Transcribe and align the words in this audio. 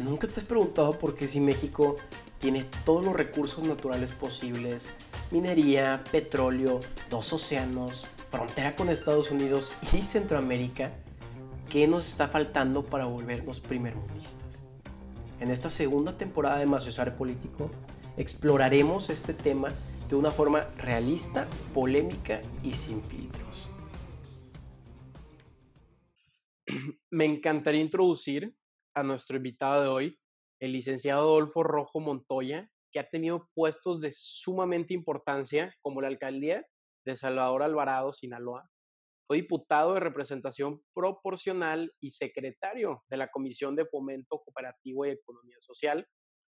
¿Nunca 0.00 0.26
te 0.26 0.40
has 0.40 0.46
preguntado 0.46 0.98
por 0.98 1.14
qué 1.14 1.28
si 1.28 1.40
México 1.40 1.96
tiene 2.38 2.64
todos 2.86 3.04
los 3.04 3.14
recursos 3.14 3.62
naturales 3.64 4.12
posibles, 4.12 4.88
minería, 5.30 6.02
petróleo, 6.10 6.80
dos 7.10 7.34
océanos, 7.34 8.06
frontera 8.30 8.74
con 8.76 8.88
Estados 8.88 9.30
Unidos 9.30 9.74
y 9.92 10.00
Centroamérica, 10.00 10.90
qué 11.68 11.86
nos 11.86 12.08
está 12.08 12.28
faltando 12.28 12.86
para 12.86 13.04
volvernos 13.04 13.60
primermundistas? 13.60 14.62
En 15.38 15.50
esta 15.50 15.68
segunda 15.68 16.16
temporada 16.16 16.56
de 16.56 16.64
Maciosare 16.64 17.10
Político 17.10 17.70
exploraremos 18.16 19.10
este 19.10 19.34
tema 19.34 19.68
de 20.08 20.16
una 20.16 20.30
forma 20.30 20.64
realista, 20.78 21.46
polémica 21.74 22.40
y 22.62 22.72
sin 22.72 23.02
filtros. 23.02 23.68
Me 27.10 27.26
encantaría 27.26 27.82
introducir 27.82 28.56
a 28.94 29.02
nuestro 29.02 29.36
invitado 29.36 29.82
de 29.82 29.88
hoy, 29.88 30.20
el 30.60 30.72
licenciado 30.72 31.20
Adolfo 31.20 31.62
Rojo 31.62 32.00
Montoya, 32.00 32.70
que 32.92 32.98
ha 32.98 33.08
tenido 33.08 33.48
puestos 33.54 34.00
de 34.00 34.10
sumamente 34.12 34.94
importancia 34.94 35.74
como 35.80 36.00
la 36.00 36.08
alcaldía 36.08 36.66
de 37.06 37.16
Salvador 37.16 37.62
Alvarado, 37.62 38.12
Sinaloa. 38.12 38.68
Fue 39.26 39.36
diputado 39.36 39.94
de 39.94 40.00
representación 40.00 40.82
proporcional 40.92 41.92
y 42.00 42.10
secretario 42.10 43.04
de 43.08 43.16
la 43.16 43.28
Comisión 43.28 43.76
de 43.76 43.86
Fomento 43.86 44.40
Cooperativo 44.40 45.06
y 45.06 45.10
Economía 45.10 45.56
Social, 45.58 46.06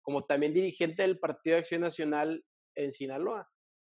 como 0.00 0.24
también 0.24 0.54
dirigente 0.54 1.02
del 1.02 1.18
Partido 1.18 1.54
de 1.54 1.60
Acción 1.60 1.82
Nacional 1.82 2.42
en 2.74 2.90
Sinaloa. 2.90 3.48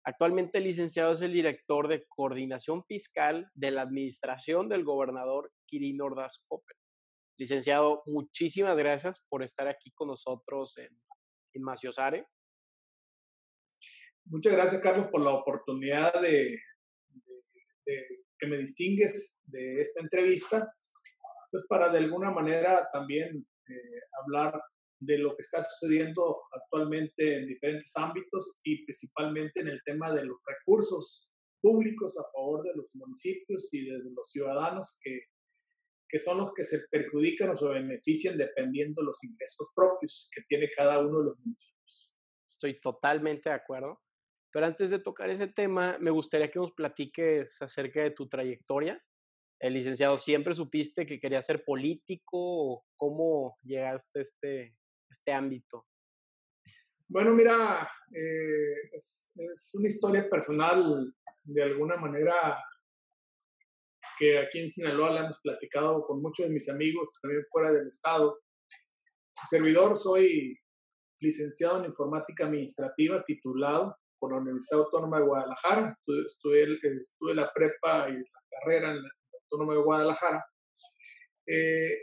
Actualmente 0.04 0.58
el 0.58 0.64
licenciado 0.64 1.12
es 1.12 1.20
el 1.20 1.32
director 1.32 1.88
de 1.88 2.06
coordinación 2.08 2.84
fiscal 2.84 3.50
de 3.54 3.72
la 3.72 3.82
administración 3.82 4.68
del 4.68 4.84
gobernador 4.84 5.52
Quirino 5.66 6.06
Ordaz 6.06 6.44
Copper. 6.46 6.77
Licenciado, 7.38 8.02
muchísimas 8.06 8.76
gracias 8.76 9.24
por 9.28 9.44
estar 9.44 9.68
aquí 9.68 9.92
con 9.92 10.08
nosotros 10.08 10.76
en, 10.76 10.90
en 11.52 11.62
Maciosare. 11.62 12.26
Muchas 14.24 14.52
gracias, 14.52 14.82
Carlos, 14.82 15.06
por 15.10 15.22
la 15.22 15.30
oportunidad 15.30 16.20
de, 16.20 16.58
que 18.38 18.46
me 18.46 18.58
distingues 18.58 19.40
de 19.46 19.80
esta 19.80 20.00
entrevista, 20.00 20.70
pues 21.50 21.64
para 21.68 21.88
de 21.90 21.98
alguna 21.98 22.30
manera 22.30 22.88
también 22.92 23.46
eh, 23.68 24.00
hablar 24.22 24.60
de 25.00 25.18
lo 25.18 25.34
que 25.34 25.42
está 25.42 25.62
sucediendo 25.62 26.42
actualmente 26.52 27.36
en 27.36 27.46
diferentes 27.46 27.96
ámbitos 27.96 28.58
y 28.64 28.84
principalmente 28.84 29.60
en 29.60 29.68
el 29.68 29.80
tema 29.84 30.12
de 30.12 30.24
los 30.24 30.38
recursos 30.44 31.32
públicos 31.62 32.18
a 32.18 32.30
favor 32.32 32.64
de 32.64 32.74
los 32.74 32.86
municipios 32.94 33.68
y 33.72 33.86
de 33.86 33.98
los 34.10 34.30
ciudadanos 34.30 34.98
que 35.02 35.20
que 36.08 36.18
son 36.18 36.38
los 36.38 36.52
que 36.54 36.64
se 36.64 36.88
perjudican 36.90 37.50
o 37.50 37.56
se 37.56 37.68
benefician 37.68 38.36
dependiendo 38.36 39.02
de 39.02 39.06
los 39.06 39.22
ingresos 39.24 39.72
propios 39.74 40.30
que 40.34 40.42
tiene 40.48 40.70
cada 40.74 40.98
uno 40.98 41.18
de 41.18 41.24
los 41.26 41.38
municipios. 41.40 42.18
Estoy 42.48 42.80
totalmente 42.80 43.50
de 43.50 43.54
acuerdo. 43.54 44.00
Pero 44.50 44.66
antes 44.66 44.90
de 44.90 44.98
tocar 44.98 45.28
ese 45.28 45.48
tema, 45.48 45.98
me 46.00 46.10
gustaría 46.10 46.50
que 46.50 46.58
nos 46.58 46.72
platiques 46.72 47.60
acerca 47.60 48.02
de 48.02 48.12
tu 48.12 48.28
trayectoria. 48.28 49.02
El 49.60 49.74
licenciado, 49.74 50.16
¿siempre 50.16 50.54
supiste 50.54 51.04
que 51.04 51.20
quería 51.20 51.42
ser 51.42 51.64
político 51.64 52.24
o 52.32 52.84
cómo 52.96 53.58
llegaste 53.62 54.20
a 54.20 54.22
este, 54.22 54.76
este 55.10 55.32
ámbito? 55.32 55.86
Bueno, 57.08 57.32
mira, 57.34 57.90
eh, 58.12 58.90
es, 58.92 59.32
es, 59.36 59.74
una 59.78 59.88
historia 59.88 60.28
personal 60.28 61.12
de 61.42 61.62
alguna 61.62 61.96
manera 61.96 62.62
que 64.18 64.38
aquí 64.38 64.58
en 64.58 64.70
Sinaloa 64.70 65.12
la 65.12 65.20
hemos 65.20 65.40
platicado 65.40 66.04
con 66.04 66.20
muchos 66.20 66.46
de 66.46 66.52
mis 66.52 66.68
amigos, 66.68 67.18
también 67.22 67.44
fuera 67.50 67.70
del 67.70 67.88
estado. 67.88 68.38
Su 69.40 69.46
servidor, 69.48 69.96
soy 69.96 70.58
licenciado 71.20 71.78
en 71.78 71.90
informática 71.90 72.46
administrativa, 72.46 73.22
titulado 73.24 73.96
por 74.18 74.32
la 74.32 74.40
Universidad 74.40 74.80
Autónoma 74.80 75.20
de 75.20 75.26
Guadalajara. 75.26 75.88
Estuve, 75.88 76.66
estuve, 77.00 77.34
la 77.34 77.52
prepa 77.52 78.08
y 78.08 78.14
la 78.14 78.40
carrera 78.50 78.90
en 78.90 79.02
la 79.02 79.10
Autónoma 79.44 79.74
de 79.74 79.80
Guadalajara. 79.80 80.46
Eh, 81.46 81.98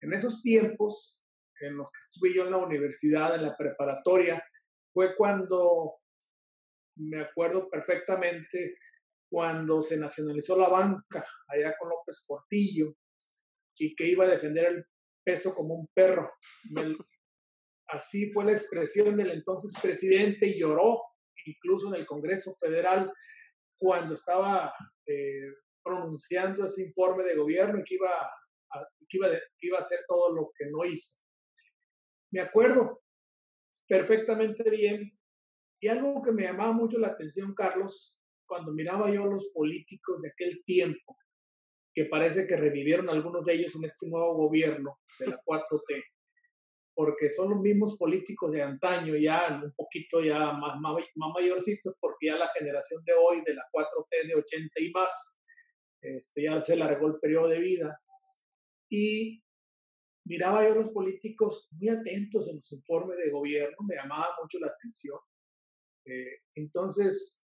en 0.00 0.12
esos 0.12 0.42
tiempos, 0.42 1.26
en 1.60 1.76
los 1.76 1.88
que 1.90 1.98
estuve 2.00 2.34
yo 2.34 2.44
en 2.44 2.52
la 2.52 2.58
universidad, 2.58 3.34
en 3.34 3.42
la 3.42 3.56
preparatoria, 3.56 4.42
fue 4.92 5.14
cuando 5.16 5.96
me 6.96 7.20
acuerdo 7.20 7.68
perfectamente 7.68 8.76
cuando 9.30 9.82
se 9.82 9.98
nacionalizó 9.98 10.58
la 10.58 10.68
banca 10.68 11.24
allá 11.48 11.74
con 11.78 11.90
López 11.90 12.24
Portillo 12.26 12.94
y 13.76 13.94
que 13.94 14.06
iba 14.06 14.24
a 14.24 14.28
defender 14.28 14.66
el 14.66 14.84
peso 15.24 15.54
como 15.54 15.74
un 15.74 15.86
perro. 15.94 16.30
así 17.88 18.30
fue 18.32 18.44
la 18.44 18.52
expresión 18.52 19.16
del 19.16 19.30
entonces 19.30 19.72
presidente 19.80 20.46
y 20.46 20.58
lloró 20.58 21.02
incluso 21.44 21.88
en 21.88 22.00
el 22.00 22.06
Congreso 22.06 22.54
Federal 22.60 23.10
cuando 23.78 24.14
estaba 24.14 24.74
eh, 25.06 25.54
pronunciando 25.82 26.66
ese 26.66 26.84
informe 26.84 27.24
de 27.24 27.36
gobierno 27.36 27.78
y 27.78 27.84
que 27.84 27.94
iba, 27.94 28.10
a, 28.10 28.86
que, 29.08 29.16
iba 29.16 29.30
que 29.30 29.66
iba 29.66 29.78
a 29.78 29.80
hacer 29.80 30.00
todo 30.06 30.34
lo 30.34 30.50
que 30.56 30.66
no 30.70 30.84
hizo. 30.84 31.22
Me 32.32 32.40
acuerdo 32.40 33.02
perfectamente 33.86 34.68
bien 34.70 35.18
y 35.80 35.88
algo 35.88 36.22
que 36.22 36.32
me 36.32 36.42
llamaba 36.42 36.72
mucho 36.72 36.98
la 36.98 37.08
atención, 37.08 37.54
Carlos, 37.54 38.17
cuando 38.48 38.72
miraba 38.72 39.12
yo 39.12 39.24
a 39.24 39.26
los 39.26 39.48
políticos 39.54 40.20
de 40.22 40.30
aquel 40.30 40.64
tiempo, 40.64 41.16
que 41.94 42.06
parece 42.06 42.46
que 42.46 42.56
revivieron 42.56 43.08
algunos 43.10 43.44
de 43.44 43.54
ellos 43.54 43.76
en 43.76 43.84
este 43.84 44.08
nuevo 44.08 44.34
gobierno 44.34 44.98
de 45.20 45.26
la 45.28 45.40
4T, 45.44 46.04
porque 46.94 47.30
son 47.30 47.50
los 47.50 47.60
mismos 47.60 47.96
políticos 47.96 48.52
de 48.52 48.62
antaño, 48.62 49.16
ya 49.16 49.60
un 49.62 49.72
poquito 49.72 50.20
ya 50.20 50.52
más, 50.52 50.80
más, 50.80 50.96
mayorcitos, 51.34 51.94
porque 52.00 52.26
ya 52.26 52.36
la 52.36 52.48
generación 52.48 53.04
de 53.04 53.12
hoy, 53.12 53.42
de 53.44 53.54
la 53.54 53.62
4T 53.72 54.26
de 54.26 54.34
80 54.34 54.80
y 54.80 54.90
más, 54.90 55.38
este, 56.00 56.44
ya 56.44 56.60
se 56.60 56.76
largó 56.76 57.08
el 57.08 57.20
periodo 57.20 57.48
de 57.48 57.60
vida. 57.60 58.00
Y 58.90 59.42
miraba 60.24 60.64
yo 60.64 60.72
a 60.72 60.76
los 60.76 60.90
políticos 60.90 61.68
muy 61.72 61.88
atentos 61.88 62.48
en 62.48 62.56
los 62.56 62.72
informes 62.72 63.18
de 63.18 63.30
gobierno, 63.30 63.76
me 63.86 63.96
llamaba 63.96 64.34
mucho 64.42 64.58
la 64.58 64.68
atención. 64.68 65.18
Eh, 66.04 66.42
entonces, 66.54 67.44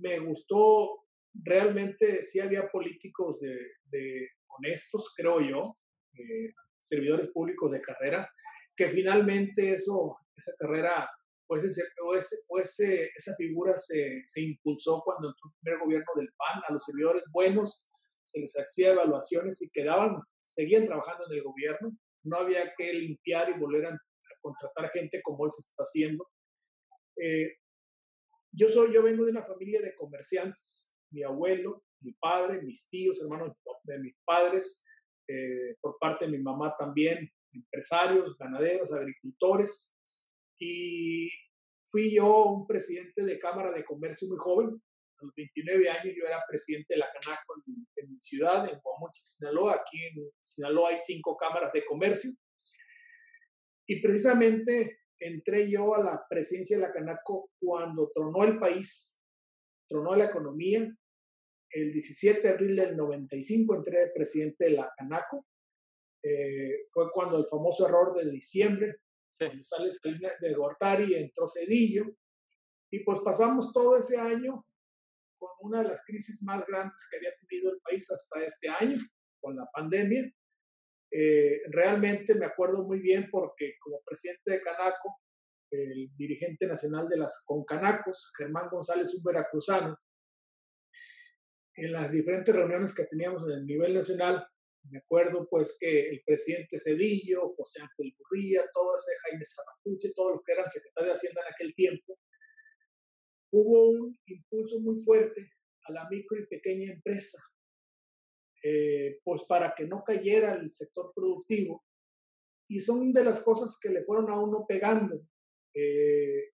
me 0.00 0.18
gustó, 0.20 1.04
realmente 1.32 2.24
sí 2.24 2.40
había 2.40 2.68
políticos 2.68 3.40
de, 3.40 4.28
honestos, 4.56 5.12
creo 5.16 5.40
yo, 5.40 5.74
eh, 6.12 6.52
servidores 6.78 7.28
públicos 7.32 7.72
de 7.72 7.80
carrera, 7.80 8.28
que 8.76 8.88
finalmente 8.88 9.72
eso, 9.72 10.16
esa 10.36 10.52
carrera, 10.58 11.10
pues, 11.46 11.64
ese, 11.64 11.82
o, 12.04 12.14
esa 12.14 13.34
figura 13.36 13.76
se, 13.76 14.22
se, 14.24 14.42
impulsó 14.42 15.02
cuando 15.04 15.28
entró 15.28 15.48
el 15.48 15.60
primer 15.60 15.80
gobierno 15.80 16.12
del 16.16 16.28
PAN, 16.36 16.62
a 16.68 16.72
los 16.72 16.84
servidores 16.84 17.24
buenos 17.32 17.84
se 18.24 18.40
les 18.40 18.54
hacía 18.54 18.92
evaluaciones 18.92 19.60
y 19.62 19.70
quedaban, 19.70 20.16
seguían 20.40 20.86
trabajando 20.86 21.24
en 21.30 21.38
el 21.38 21.44
gobierno, 21.44 21.96
no 22.24 22.38
había 22.38 22.72
que 22.76 22.92
limpiar 22.92 23.50
y 23.50 23.58
volver 23.58 23.86
a, 23.86 23.98
contratar 24.40 24.90
gente 24.90 25.22
como 25.22 25.46
él 25.46 25.50
se 25.50 25.62
está 25.62 25.84
haciendo. 25.84 26.26
Eh, 27.16 27.48
yo, 28.56 28.68
soy, 28.68 28.92
yo 28.92 29.02
vengo 29.02 29.24
de 29.24 29.30
una 29.30 29.44
familia 29.44 29.80
de 29.80 29.94
comerciantes, 29.94 30.96
mi 31.10 31.22
abuelo, 31.22 31.84
mi 32.00 32.12
padre, 32.12 32.62
mis 32.62 32.88
tíos, 32.88 33.20
hermanos 33.20 33.56
de 33.84 33.98
mis 33.98 34.16
padres, 34.24 34.84
eh, 35.28 35.76
por 35.80 35.96
parte 35.98 36.26
de 36.26 36.32
mi 36.32 36.38
mamá 36.38 36.74
también, 36.78 37.30
empresarios, 37.52 38.36
ganaderos, 38.38 38.92
agricultores. 38.92 39.94
Y 40.58 41.30
fui 41.86 42.14
yo 42.14 42.46
un 42.46 42.66
presidente 42.66 43.24
de 43.24 43.38
Cámara 43.38 43.72
de 43.72 43.84
Comercio 43.84 44.28
muy 44.28 44.38
joven. 44.38 44.82
A 45.18 45.24
los 45.24 45.34
29 45.34 45.88
años 45.88 46.14
yo 46.16 46.26
era 46.26 46.42
presidente 46.48 46.94
de 46.94 46.98
la 46.98 47.10
Canaco 47.12 47.54
en, 47.66 48.10
mi 48.10 48.20
ciudad, 48.20 48.68
en 48.68 48.78
Guamuchi, 48.80 49.20
Sinaloa. 49.24 49.74
Aquí 49.74 50.04
en 50.04 50.30
Sinaloa 50.40 50.90
hay 50.90 50.98
cinco 50.98 51.36
cámaras 51.36 51.72
de 51.72 51.84
comercio. 51.84 52.30
Y 53.86 54.00
precisamente 54.00 55.03
entré 55.24 55.70
yo 55.70 55.94
a 55.94 56.02
la 56.02 56.26
presidencia 56.28 56.76
de 56.76 56.82
la 56.82 56.92
Canaco 56.92 57.50
cuando 57.58 58.10
tronó 58.12 58.44
el 58.44 58.58
país, 58.58 59.22
tronó 59.88 60.14
la 60.14 60.26
economía. 60.26 60.86
El 61.70 61.92
17 61.92 62.42
de 62.42 62.48
abril 62.50 62.76
del 62.76 62.96
95 62.96 63.74
entré 63.74 64.00
de 64.00 64.12
presidente 64.12 64.66
de 64.66 64.70
la 64.72 64.92
Canaco. 64.96 65.46
Eh, 66.22 66.84
fue 66.88 67.10
cuando 67.12 67.38
el 67.38 67.46
famoso 67.46 67.88
error 67.88 68.14
de 68.14 68.30
diciembre, 68.30 68.96
cuando 69.38 69.64
sale 69.64 69.90
de 70.40 70.54
Gortari, 70.54 71.14
entró 71.14 71.46
Cedillo. 71.48 72.04
Y 72.92 73.02
pues 73.02 73.20
pasamos 73.24 73.72
todo 73.72 73.96
ese 73.96 74.18
año 74.18 74.66
con 75.38 75.50
una 75.60 75.82
de 75.82 75.88
las 75.88 76.02
crisis 76.04 76.42
más 76.42 76.66
grandes 76.66 77.08
que 77.10 77.16
había 77.16 77.30
tenido 77.40 77.72
el 77.72 77.80
país 77.80 78.10
hasta 78.10 78.44
este 78.44 78.68
año, 78.68 78.98
con 79.40 79.56
la 79.56 79.66
pandemia. 79.72 80.30
Eh, 81.16 81.62
realmente 81.70 82.34
me 82.34 82.46
acuerdo 82.46 82.82
muy 82.82 82.98
bien 82.98 83.28
porque 83.30 83.76
como 83.78 84.02
presidente 84.04 84.50
de 84.50 84.60
Canaco, 84.60 85.20
el 85.70 86.10
dirigente 86.16 86.66
nacional 86.66 87.08
de 87.08 87.18
las 87.18 87.44
Concanacos, 87.46 88.32
Germán 88.36 88.68
González, 88.68 89.14
un 89.14 89.22
veracruzano, 89.22 89.96
en 91.76 91.92
las 91.92 92.10
diferentes 92.10 92.52
reuniones 92.52 92.92
que 92.92 93.04
teníamos 93.04 93.44
en 93.44 93.58
el 93.58 93.66
nivel 93.66 93.94
nacional, 93.94 94.44
Me 94.90 94.98
acuerdo 94.98 95.48
pues 95.48 95.78
que 95.80 96.10
el 96.10 96.22
presidente 96.26 96.78
Cedillo, 96.78 97.48
José 97.56 97.80
Ángel 97.80 98.14
Burría, 98.18 98.62
todo 98.70 98.96
ese 98.96 99.12
Jaime 99.22 99.44
Zarapuche, 99.46 100.12
todos 100.14 100.32
los 100.32 100.42
que 100.44 100.52
eran 100.52 100.68
secretarios 100.68 101.14
de 101.14 101.16
Hacienda 101.16 101.40
en 101.40 101.54
aquel 101.54 101.74
tiempo, 101.74 102.18
hubo 103.50 103.88
un 103.88 104.18
impulso 104.26 104.80
muy 104.80 105.02
fuerte 105.02 105.52
a 105.86 105.92
la 105.92 106.06
micro 106.10 106.38
y 106.38 106.46
pequeña 106.48 106.92
empresa, 106.92 107.38
eh, 108.66 109.20
pues 109.22 109.42
para 109.44 109.74
que 109.74 109.86
no 109.86 110.02
cayera 110.02 110.54
el 110.54 110.70
sector 110.70 111.12
productivo. 111.14 111.84
Y 112.66 112.80
son 112.80 113.12
de 113.12 113.22
las 113.22 113.42
cosas 113.42 113.78
que 113.80 113.90
le 113.90 114.04
fueron 114.04 114.30
a 114.30 114.40
uno 114.40 114.64
pegando, 114.66 115.20
eh, 115.74 116.52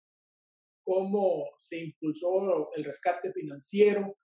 cómo 0.83 1.51
se 1.55 1.77
impulsó 1.77 2.73
el 2.75 2.83
rescate 2.83 3.31
financiero. 3.31 4.17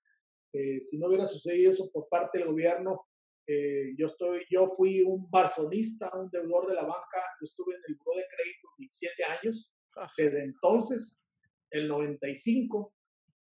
Eh, 0.52 0.82
si 0.82 0.98
no 0.98 1.08
hubiera 1.08 1.28
sucedido 1.28 1.72
eso 1.72 1.92
por 1.94 2.10
parte 2.10 2.40
del 2.40 2.48
gobierno, 2.48 3.06
eh, 3.48 3.94
yo, 3.96 4.08
estoy, 4.08 4.46
yo 4.50 4.68
fui 4.70 5.02
un 5.02 5.30
barzonista, 5.30 6.10
un 6.18 6.32
deudor 6.32 6.68
de 6.68 6.74
la 6.74 6.82
banca, 6.82 7.22
yo 7.40 7.44
estuve 7.44 7.76
en 7.76 7.82
el 7.88 7.96
Buró 7.98 8.18
de 8.18 8.26
Crédito 8.36 8.70
17 8.80 9.24
años. 9.26 9.76
Ah. 9.96 10.10
Desde 10.18 10.44
entonces, 10.44 11.24
el 11.70 11.88
95, 11.88 12.95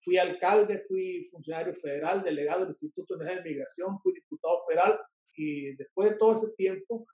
fui 0.04 0.18
alcalde, 0.18 0.80
fui 0.88 1.26
funcionario 1.32 1.74
federal, 1.74 2.24
delegado 2.24 2.62
del 2.62 2.70
Instituto 2.70 3.16
Nacional 3.16 3.44
de 3.44 3.50
Migración, 3.50 4.00
fui 4.00 4.14
diputado 4.14 4.64
federal 4.68 5.00
y 5.36 5.76
después 5.76 6.12
de 6.12 6.18
todo 6.18 6.34
ese 6.34 6.54
tiempo 6.56 7.06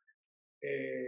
eh, 0.62 1.08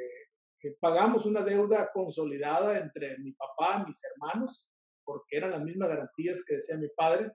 pagamos 0.79 1.25
una 1.25 1.41
deuda 1.41 1.89
consolidada 1.93 2.79
entre 2.79 3.17
mi 3.17 3.33
papá, 3.33 3.83
mis 3.85 4.01
hermanos, 4.03 4.71
porque 5.03 5.37
eran 5.37 5.51
las 5.51 5.63
mismas 5.63 5.89
garantías 5.89 6.43
que 6.45 6.55
decía 6.55 6.77
mi 6.77 6.89
padre. 6.95 7.31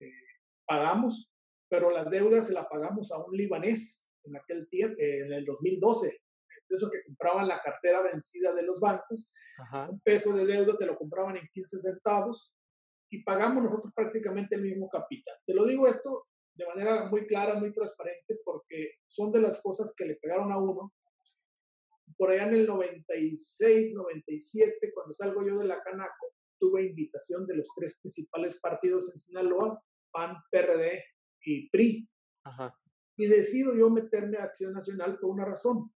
Eh, 0.00 0.10
pagamos 0.66 1.30
pero 1.68 1.90
la 1.90 2.04
deuda 2.04 2.42
se 2.42 2.52
la 2.52 2.68
pagamos 2.68 3.12
a 3.12 3.18
un 3.18 3.36
libanés 3.36 4.10
en 4.24 4.36
aquel 4.36 4.68
tiempo, 4.68 4.96
en 4.98 5.32
el 5.32 5.44
2012. 5.44 6.20
Eso 6.68 6.90
que 6.90 7.02
compraban 7.04 7.48
la 7.48 7.60
cartera 7.60 8.02
vencida 8.02 8.54
de 8.54 8.62
los 8.62 8.80
bancos, 8.80 9.26
un 9.88 10.00
peso 10.00 10.34
de 10.34 10.44
deuda 10.44 10.76
te 10.76 10.86
lo 10.86 10.96
compraban 10.96 11.36
en 11.36 11.48
15 11.52 11.78
centavos 11.78 12.54
y 13.10 13.22
pagamos 13.22 13.62
nosotros 13.62 13.92
prácticamente 13.94 14.56
el 14.56 14.62
mismo 14.62 14.88
capital. 14.88 15.34
Te 15.46 15.54
lo 15.54 15.64
digo 15.64 15.86
esto 15.86 16.26
de 16.54 16.66
manera 16.66 17.08
muy 17.08 17.26
clara, 17.26 17.54
muy 17.54 17.72
transparente, 17.72 18.40
porque 18.44 18.94
son 19.06 19.30
de 19.30 19.40
las 19.40 19.62
cosas 19.62 19.94
que 19.96 20.04
le 20.04 20.16
pegaron 20.16 20.50
a 20.50 20.58
uno. 20.58 20.92
Por 22.16 22.30
allá 22.30 22.48
en 22.48 22.54
el 22.54 22.66
96, 22.66 23.92
97, 23.94 24.92
cuando 24.92 25.14
salgo 25.14 25.46
yo 25.46 25.58
de 25.58 25.66
la 25.66 25.80
Canaco, 25.80 26.34
tuve 26.58 26.84
invitación 26.84 27.46
de 27.46 27.56
los 27.56 27.68
tres 27.76 27.96
principales 28.00 28.58
partidos 28.60 29.12
en 29.12 29.20
Sinaloa, 29.20 29.80
PAN, 30.10 30.36
PRD 30.50 31.04
y 31.44 31.70
PRI. 31.70 32.08
Y 33.16 33.26
decido 33.26 33.76
yo 33.76 33.88
meterme 33.90 34.38
a 34.38 34.44
Acción 34.44 34.72
Nacional 34.72 35.18
por 35.20 35.30
una 35.30 35.44
razón. 35.44 35.92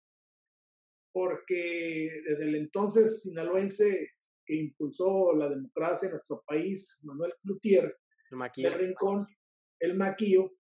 Porque 1.13 2.21
desde 2.25 2.43
el 2.43 2.55
entonces 2.55 3.23
sinaloense 3.23 4.09
que 4.49 4.55
impulsó 4.55 5.35
la 5.35 5.47
democracia 5.47 6.07
en 6.07 6.13
nuestro 6.13 6.41
país, 6.43 6.99
Manuel 7.03 7.35
Cloutier, 7.43 7.95
el 8.57 8.73
Rincón, 8.73 9.27
el 9.79 9.95
Maquillo, 9.95 10.53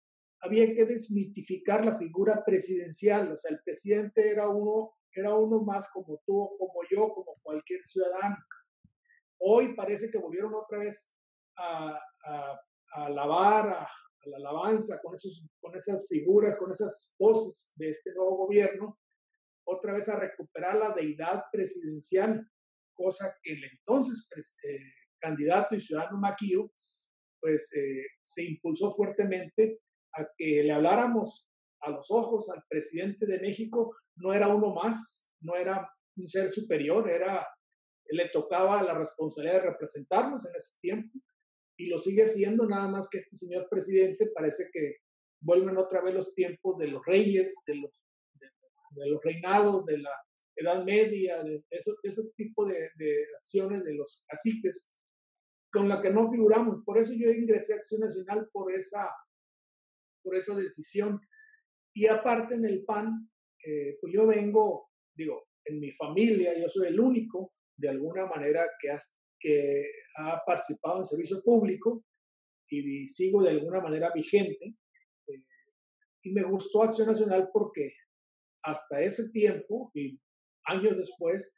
había 0.42 0.66
que 0.66 0.84
desmitificar 0.84 1.82
la 1.86 1.96
figura 1.96 2.42
presidencial. 2.44 3.32
O 3.32 3.38
sea, 3.38 3.50
el 3.50 3.62
presidente 3.64 4.30
era 4.30 4.46
uno, 4.50 4.92
era 5.10 5.34
uno 5.34 5.62
más 5.62 5.90
como 5.90 6.20
tú, 6.26 6.54
como 6.58 6.80
yo, 6.90 7.08
como 7.14 7.40
cualquier 7.42 7.82
ciudadano. 7.82 8.36
Hoy 9.38 9.74
parece 9.74 10.10
que 10.10 10.18
volvieron 10.18 10.52
otra 10.54 10.80
vez 10.80 11.16
a, 11.56 11.98
a, 12.26 12.60
a 12.92 13.04
alabar, 13.06 13.70
a, 13.70 13.88
la 14.26 14.36
alabanza, 14.36 15.00
con, 15.02 15.14
esos, 15.14 15.46
con 15.62 15.74
esas 15.74 16.06
figuras, 16.06 16.58
con 16.58 16.70
esas 16.70 17.14
voces 17.18 17.72
de 17.76 17.88
este 17.88 18.12
nuevo 18.12 18.36
gobierno, 18.36 18.98
otra 19.64 19.94
vez 19.94 20.10
a 20.10 20.20
recuperar 20.20 20.76
la 20.76 20.92
deidad 20.92 21.44
presidencial, 21.50 22.46
cosa 22.98 23.32
que 23.42 23.52
el 23.52 23.64
entonces 23.64 24.28
eh, 24.68 24.78
candidato 25.20 25.76
y 25.76 25.80
ciudadano 25.80 26.18
Maquillo, 26.18 26.72
pues 27.40 27.72
eh, 27.76 28.02
se 28.24 28.44
impulsó 28.44 28.90
fuertemente 28.90 29.80
a 30.14 30.26
que 30.36 30.64
le 30.64 30.72
habláramos 30.72 31.48
a 31.80 31.90
los 31.90 32.10
ojos 32.10 32.50
al 32.50 32.64
presidente 32.68 33.24
de 33.26 33.38
México, 33.38 33.94
no 34.16 34.32
era 34.32 34.48
uno 34.48 34.74
más, 34.74 35.32
no 35.40 35.54
era 35.54 35.88
un 36.16 36.28
ser 36.28 36.50
superior, 36.50 37.08
era, 37.08 37.46
le 38.10 38.28
tocaba 38.30 38.82
la 38.82 38.98
responsabilidad 38.98 39.62
de 39.62 39.70
representarnos 39.70 40.44
en 40.44 40.56
ese 40.56 40.80
tiempo 40.80 41.18
y 41.78 41.86
lo 41.86 41.98
sigue 42.00 42.26
siendo, 42.26 42.66
nada 42.66 42.88
más 42.88 43.08
que 43.08 43.18
este 43.18 43.36
señor 43.36 43.68
presidente 43.70 44.30
parece 44.34 44.68
que 44.72 44.96
vuelven 45.40 45.76
otra 45.76 46.02
vez 46.02 46.14
los 46.14 46.34
tiempos 46.34 46.76
de 46.78 46.88
los 46.88 47.04
reyes, 47.06 47.62
de 47.66 47.76
los, 47.76 47.92
de, 48.34 49.10
los 49.10 49.22
reinados, 49.22 49.86
de 49.86 49.98
la 49.98 50.10
Edad 50.58 50.84
Media, 50.84 51.42
de 51.42 51.64
esos, 51.70 52.34
tipos 52.34 52.68
de, 52.68 52.90
de, 52.96 53.26
acciones 53.38 53.84
de 53.84 53.94
los 53.94 54.24
caciques, 54.26 54.88
con 55.70 55.88
la 55.88 56.00
que 56.00 56.10
no 56.10 56.30
figuramos. 56.30 56.82
Por 56.84 56.98
eso 56.98 57.12
yo 57.14 57.30
ingresé 57.30 57.74
a 57.74 57.76
Acción 57.76 58.00
Nacional 58.00 58.48
por 58.52 58.72
esa, 58.72 59.08
por 60.22 60.34
esa 60.34 60.56
decisión. 60.56 61.20
Y 61.94 62.06
aparte 62.06 62.54
en 62.54 62.64
el 62.64 62.84
PAN, 62.84 63.30
eh, 63.64 63.98
pues 64.00 64.12
yo 64.12 64.26
vengo, 64.26 64.90
digo, 65.14 65.48
en 65.64 65.78
mi 65.80 65.92
familia, 65.92 66.58
yo 66.58 66.68
soy 66.68 66.88
el 66.88 66.98
único, 66.98 67.52
de 67.76 67.90
alguna 67.90 68.26
manera, 68.26 68.66
que 68.80 68.90
que 69.40 69.84
ha 70.16 70.42
participado 70.44 70.98
en 70.98 71.06
servicio 71.06 71.40
público 71.42 72.04
y 72.68 73.08
sigo 73.08 73.42
de 73.42 73.50
alguna 73.50 73.80
manera 73.80 74.10
vigente. 74.12 74.74
Eh, 75.26 75.44
y 76.22 76.32
me 76.32 76.42
gustó 76.42 76.82
Acción 76.82 77.08
Nacional 77.08 77.48
porque 77.52 77.92
hasta 78.64 79.00
ese 79.00 79.30
tiempo 79.30 79.90
y 79.94 80.20
años 80.68 80.96
después, 80.96 81.54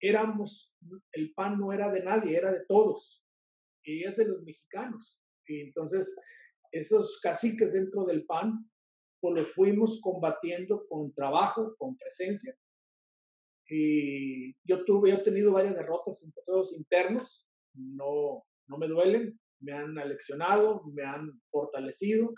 éramos, 0.00 0.74
el 1.12 1.32
PAN 1.34 1.58
no 1.58 1.72
era 1.72 1.90
de 1.90 2.02
nadie, 2.02 2.36
era 2.36 2.52
de 2.52 2.64
todos, 2.66 3.24
y 3.84 4.04
es 4.04 4.16
de 4.16 4.26
los 4.26 4.42
mexicanos. 4.42 5.20
Y 5.46 5.60
entonces, 5.60 6.14
esos 6.72 7.20
caciques 7.22 7.72
dentro 7.72 8.04
del 8.04 8.24
PAN, 8.26 8.70
pues 9.20 9.34
los 9.34 9.54
fuimos 9.54 10.00
combatiendo 10.02 10.86
con 10.88 11.12
trabajo, 11.14 11.74
con 11.78 11.96
presencia, 11.96 12.54
y 13.68 14.52
yo 14.64 14.84
tuve, 14.84 15.10
he 15.10 15.18
tenido 15.18 15.52
varias 15.52 15.76
derrotas 15.76 16.22
en 16.22 16.32
procesos 16.32 16.76
internos, 16.76 17.48
no, 17.74 18.44
no 18.68 18.78
me 18.78 18.86
duelen, 18.86 19.38
me 19.60 19.72
han 19.72 19.98
aleccionado, 19.98 20.84
me 20.92 21.02
han 21.02 21.40
fortalecido. 21.50 22.32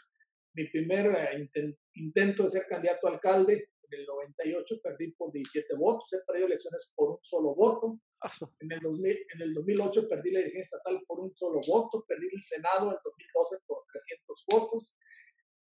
Mi 0.55 0.69
primer 0.71 1.07
eh, 1.07 1.51
intento 1.95 2.45
de 2.45 2.49
ser 2.49 2.67
candidato 2.67 3.07
a 3.07 3.13
alcalde 3.13 3.69
en 3.91 4.01
el 4.01 4.07
98 4.07 4.81
perdí 4.83 5.13
por 5.13 5.33
17 5.33 5.75
votos, 5.77 6.13
he 6.13 6.25
perdido 6.27 6.47
elecciones 6.47 6.93
por 6.95 7.11
un 7.11 7.19
solo 7.23 7.55
voto. 7.55 8.01
En 8.61 8.73
el, 8.73 8.81
en 8.81 9.43
el 9.43 9.55
2008 9.55 10.09
perdí 10.09 10.33
la 10.33 10.41
dirigencia 10.41 10.77
estatal 10.77 11.01
por 11.07 11.21
un 11.21 11.35
solo 11.37 11.61
voto, 11.67 12.05
perdí 12.07 12.29
el 12.33 12.43
Senado 12.43 12.89
en 12.89 12.97
el 12.97 12.99
2012 13.03 13.57
por 13.67 13.85
300 13.93 14.45
votos, 14.51 14.97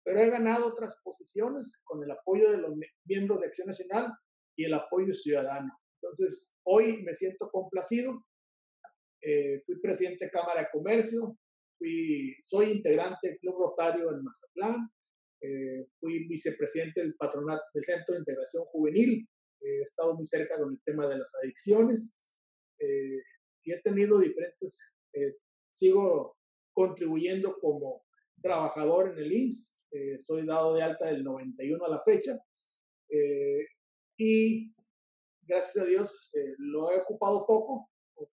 pero 0.04 0.20
he 0.20 0.30
ganado 0.30 0.68
otras 0.68 1.00
posiciones 1.04 1.82
con 1.84 2.04
el 2.04 2.12
apoyo 2.12 2.52
de 2.52 2.58
los 2.58 2.74
miembros 3.06 3.40
de 3.40 3.48
Acción 3.48 3.68
Nacional 3.68 4.12
y 4.58 4.66
el 4.66 4.74
apoyo 4.74 5.14
ciudadano. 5.14 5.72
Entonces, 6.02 6.56
hoy 6.64 7.04
me 7.04 7.14
siento 7.14 7.50
complacido. 7.52 8.26
Eh, 9.22 9.62
fui 9.66 9.80
presidente 9.80 10.26
de 10.26 10.32
Cámara 10.32 10.62
de 10.62 10.68
Comercio, 10.72 11.38
fui, 11.78 12.36
soy 12.42 12.72
integrante 12.72 13.28
del 13.28 13.40
Club 13.40 13.58
Rotario 13.58 14.12
en 14.12 14.24
Mazatlán, 14.24 14.90
eh, 15.42 15.88
fui 16.00 16.28
vicepresidente 16.28 17.02
del 17.02 17.16
patronato 17.16 17.64
del 17.74 17.84
Centro 17.84 18.14
de 18.14 18.20
Integración 18.20 18.64
Juvenil, 18.66 19.28
he 19.60 19.82
estado 19.82 20.16
muy 20.16 20.26
cerca 20.26 20.58
con 20.58 20.72
el 20.74 20.82
tema 20.84 21.08
de 21.08 21.18
las 21.18 21.34
adicciones 21.44 22.20
eh, 22.80 23.22
y 23.64 23.74
he 23.74 23.82
tenido 23.82 24.20
diferentes, 24.20 24.96
sigo 25.72 26.38
contribuyendo 26.74 27.58
como 27.60 28.06
trabajador 28.42 29.12
en 29.12 29.18
el 29.18 29.34
IMSS, 29.34 29.88
soy 30.20 30.46
dado 30.46 30.76
de 30.76 30.84
alta 30.84 31.08
del 31.08 31.24
91 31.24 31.84
a 31.84 31.90
la 31.90 32.00
fecha 32.02 32.38
y 34.18 34.74
gracias 35.48 35.84
a 35.84 35.88
Dios 35.88 36.32
eh, 36.36 36.56
lo 36.58 36.92
he 36.92 37.00
ocupado 37.02 37.46
poco, 37.46 37.90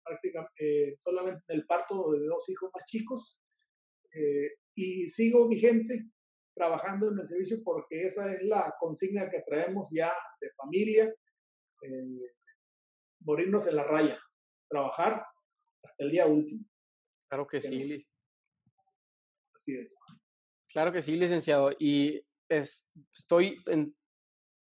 prácticamente 0.05 0.53
eh, 0.59 0.95
solamente 0.97 1.43
el 1.49 1.67
parto 1.67 2.13
de 2.13 2.25
dos 2.27 2.49
hijos 2.49 2.71
más 2.73 2.85
chicos 2.87 3.43
eh, 4.15 4.53
y 4.75 5.09
sigo 5.09 5.49
vigente 5.49 6.09
trabajando 6.55 7.11
en 7.11 7.21
el 7.21 7.29
servicio 7.29 7.59
porque 7.65 8.03
esa 8.03 8.31
es 8.31 8.43
la 8.43 8.75
consigna 8.79 9.31
que 9.31 9.43
traemos 9.47 9.91
ya 9.93 10.13
de 10.41 10.51
familia, 10.57 11.13
morirnos 13.21 13.67
en 13.67 13.77
la 13.77 13.85
raya, 13.85 14.21
trabajar 14.69 15.25
hasta 15.83 16.05
el 16.05 16.11
día 16.11 16.27
último. 16.27 16.65
Claro 17.29 17.47
que 17.47 17.61
sí. 17.61 18.07
Así 19.55 19.75
es. 19.77 19.99
Claro 20.73 20.93
que 20.93 21.03
sí, 21.03 21.17
licenciado. 21.17 21.73
Y 21.79 22.25
es, 22.49 22.91
estoy 23.17 23.63
en 23.67 23.95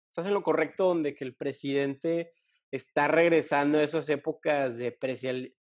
estás 0.09 0.25
en 0.25 0.33
lo 0.33 0.43
correcto 0.43 0.85
donde 0.85 1.15
que 1.15 1.23
el 1.23 1.35
presidente 1.35 2.33
está 2.71 3.07
regresando 3.07 3.77
a 3.77 3.83
esas 3.83 4.09
épocas 4.09 4.77
de 4.77 4.91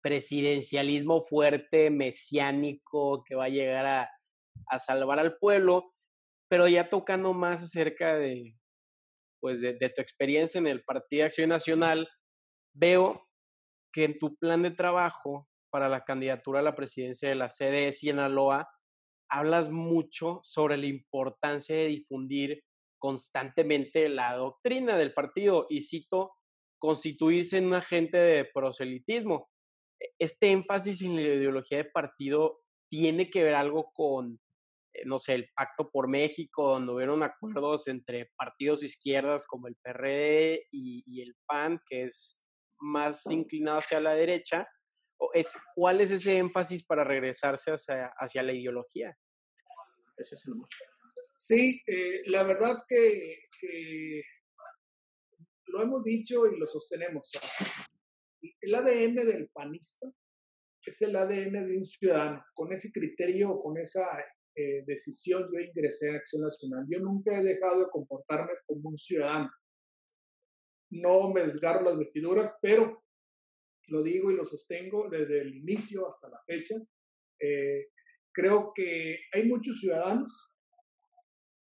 presidencialismo 0.00 1.24
fuerte, 1.24 1.90
mesiánico, 1.90 3.24
que 3.24 3.34
va 3.34 3.44
a 3.44 3.50
llegar 3.50 3.86
a, 3.86 4.10
a 4.66 4.78
salvar 4.78 5.18
al 5.18 5.38
pueblo, 5.38 5.94
pero 6.48 6.66
ya 6.68 6.88
tocando 6.88 7.32
más 7.34 7.62
acerca 7.62 8.16
de, 8.16 8.54
pues 9.40 9.60
de, 9.60 9.74
tu 9.74 10.00
experiencia 10.00 10.58
en 10.58 10.66
el 10.66 10.82
Partido 10.82 11.26
Acción 11.26 11.50
Nacional, 11.50 12.08
veo 12.74 13.28
que 13.92 14.04
en 14.04 14.18
tu 14.18 14.36
plan 14.36 14.62
de 14.62 14.70
trabajo 14.70 15.48
para 15.70 15.88
la 15.88 16.04
candidatura 16.04 16.60
a 16.60 16.62
la 16.62 16.74
presidencia 16.74 17.28
de 17.28 17.34
la 17.34 17.48
CDE 17.48 17.92
Sinaloa, 17.92 18.68
hablas 19.30 19.70
mucho 19.70 20.40
sobre 20.42 20.76
la 20.78 20.86
importancia 20.86 21.76
de 21.76 21.88
difundir 21.88 22.64
constantemente 22.98 24.08
la 24.08 24.34
doctrina 24.34 24.96
del 24.96 25.12
partido 25.12 25.66
y 25.68 25.82
cito, 25.82 26.32
constituirse 26.80 27.58
en 27.58 27.66
un 27.66 27.74
agente 27.74 28.16
de 28.16 28.44
proselitismo. 28.44 29.50
E, 30.00 30.10
este 30.18 30.50
énfasis 30.50 31.02
en 31.02 31.16
la 31.16 31.22
ideología 31.22 31.78
de 31.78 31.84
partido 31.84 32.60
tiene 32.90 33.30
que 33.30 33.44
ver 33.44 33.54
algo 33.54 33.92
con, 33.92 34.40
no 35.04 35.18
sé, 35.18 35.34
el 35.34 35.50
Pacto 35.54 35.90
por 35.90 36.08
México, 36.08 36.70
donde 36.70 36.92
hubieron 36.92 37.22
acuerdos 37.22 37.88
entre 37.88 38.30
partidos 38.36 38.82
izquierdas 38.82 39.46
como 39.46 39.68
el 39.68 39.76
PRD 39.76 40.66
y, 40.70 41.22
el 41.22 41.36
PAN, 41.46 41.80
que 41.88 42.04
es 42.04 42.44
más 42.80 43.26
inclinado 43.26 43.78
hacia 43.78 44.00
la 44.00 44.14
derecha, 44.14 44.68
es, 45.34 45.56
¿cuál 45.74 46.00
es 46.00 46.10
ese 46.10 46.38
énfasis 46.38 46.84
para 46.84 47.04
regresarse 47.04 47.72
hacia, 47.72 48.42
la 48.42 48.52
ideología? 48.52 49.16
Sí, 51.32 51.82
eh, 51.86 52.22
la 52.26 52.42
verdad 52.44 52.82
que, 52.88 53.46
que, 53.60 54.22
lo 55.66 55.82
hemos 55.82 56.02
dicho 56.02 56.46
y 56.46 56.58
lo 56.58 56.66
sostenemos. 56.66 57.30
El 58.60 58.74
ADN 58.74 59.14
del 59.16 59.48
panista 59.50 60.10
es 60.84 61.02
el 61.02 61.16
ADN 61.16 61.68
de 61.68 61.78
un 61.78 61.86
ciudadano. 61.86 62.44
Con 62.54 62.72
ese 62.72 62.90
criterio, 62.92 63.60
con 63.60 63.78
esa 63.78 64.06
eh, 64.60 64.82
decisión, 64.86 65.48
yo 65.52 65.60
ingresé 65.60 66.10
a 66.10 66.16
Acción 66.16 66.42
Nacional. 66.42 66.84
Yo 66.90 66.98
nunca 66.98 67.38
he 67.38 67.44
dejado 67.44 67.84
de 67.84 67.90
comportarme 67.90 68.52
como 68.66 68.90
un 68.90 68.98
ciudadano. 68.98 69.50
No 70.90 71.32
me 71.32 71.42
desgarro 71.42 71.84
las 71.84 71.96
vestiduras, 71.96 72.56
pero 72.60 73.04
lo 73.86 74.02
digo 74.02 74.32
y 74.32 74.34
lo 74.34 74.44
sostengo 74.44 75.08
desde 75.08 75.42
el 75.42 75.54
inicio 75.54 76.08
hasta 76.08 76.28
la 76.28 76.42
fecha. 76.44 76.74
Eh, 77.38 77.86
creo 78.32 78.72
que 78.74 79.20
hay 79.32 79.46
muchos 79.46 79.78
ciudadanos 79.78 80.50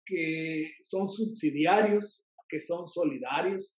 que 0.03 0.71
son 0.81 1.07
subsidiarios, 1.07 2.25
que 2.49 2.61
son 2.61 2.87
solidarios, 2.87 3.77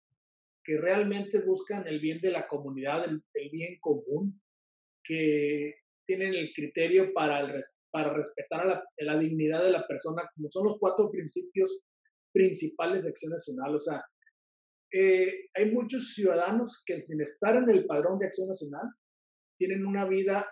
que 0.63 0.79
realmente 0.79 1.41
buscan 1.41 1.89
el 1.89 1.99
bien 1.99 2.21
de 2.21 2.31
la 2.31 2.47
comunidad, 2.47 3.05
el, 3.05 3.23
bien 3.51 3.81
común, 3.81 4.41
que 5.03 5.75
tienen 6.17 6.35
el 6.35 6.53
criterio 6.53 7.13
para, 7.15 7.51
para 7.91 8.13
respetar 8.13 8.67
la, 8.67 8.85
la, 8.99 9.19
dignidad 9.19 9.63
de 9.63 9.71
la 9.71 9.87
persona, 9.87 10.23
como 10.35 10.51
son 10.51 10.65
los 10.65 10.77
cuatro 10.79 11.11
principios 11.11 11.83
principales 12.33 13.03
de 13.03 13.09
Acción 13.09 13.33
Nacional. 13.33 13.75
O 13.75 13.81
sea, 13.81 14.05
eh, 14.93 15.49
hay 15.55 15.71
muchos 15.71 16.13
ciudadanos 16.15 16.83
que 16.85 17.01
sin 17.01 17.23
estar 17.23 17.57
en 17.57 17.71
el 17.71 17.87
padrón 17.87 18.19
de 18.19 18.27
acción 18.27 18.49
nacional 18.49 18.87
tienen 19.57 19.87
una 19.87 20.07
vida 20.07 20.47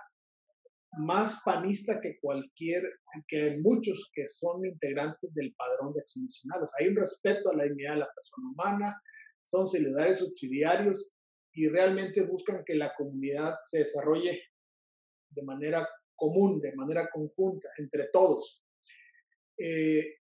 más 0.99 1.43
panista 1.45 2.01
que 2.01 2.19
cualquier, 2.21 2.83
que 3.29 3.59
muchos 3.63 4.11
que 4.15 4.27
son 4.29 4.65
integrantes 4.65 5.33
del 5.35 5.55
padrón 5.55 5.93
de 5.93 6.01
acción 6.01 6.25
nacional. 6.25 6.65
O 6.65 6.69
sea, 6.69 6.77
hay 6.81 6.89
un 6.89 6.97
respeto 6.97 7.51
a 7.51 7.57
la 7.57 7.65
dignidad 7.65 7.95
de 7.95 8.01
la 8.01 8.15
persona 8.15 8.49
humana, 8.51 9.03
son 9.43 9.69
solidarios, 9.69 10.21
subsidiarios 10.21 11.13
y 11.53 11.69
realmente 11.69 12.23
buscan 12.23 12.65
que 12.65 12.77
la 12.77 12.95
comunidad 12.97 13.57
se 13.65 13.81
desarrolle 13.81 14.43
de 15.31 15.43
manera 15.43 15.89
común, 16.17 16.61
de 16.61 16.75
manera 16.75 17.09
conjunta, 17.11 17.69
entre 17.79 18.09
todos. 18.13 18.65
Eh, 19.59 20.17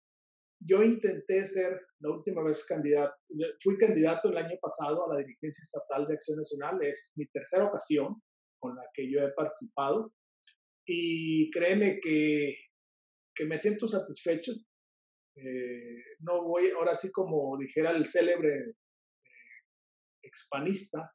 yo 0.61 0.83
intenté 0.83 1.45
ser 1.45 1.79
la 1.99 2.11
última 2.11 2.43
vez 2.43 2.65
candidato, 2.65 3.15
fui 3.61 3.77
candidato 3.77 4.29
el 4.29 4.37
año 4.37 4.57
pasado 4.61 5.05
a 5.05 5.13
la 5.13 5.19
dirigencia 5.19 5.63
estatal 5.63 6.05
de 6.05 6.15
Acción 6.15 6.37
Nacional, 6.37 6.83
es 6.83 7.11
mi 7.15 7.25
tercera 7.27 7.65
ocasión 7.65 8.21
con 8.59 8.75
la 8.75 8.83
que 8.93 9.09
yo 9.09 9.21
he 9.21 9.31
participado 9.33 10.13
y 10.85 11.49
créeme 11.51 11.99
que, 12.01 12.55
que 13.33 13.45
me 13.45 13.57
siento 13.57 13.87
satisfecho. 13.87 14.51
Eh, 15.35 16.03
no 16.19 16.43
voy, 16.43 16.71
ahora 16.71 16.95
sí 16.95 17.11
como 17.11 17.57
dijera 17.57 17.91
el 17.91 18.05
célebre 18.05 18.57
eh, 18.57 18.73
expanista, 20.23 21.13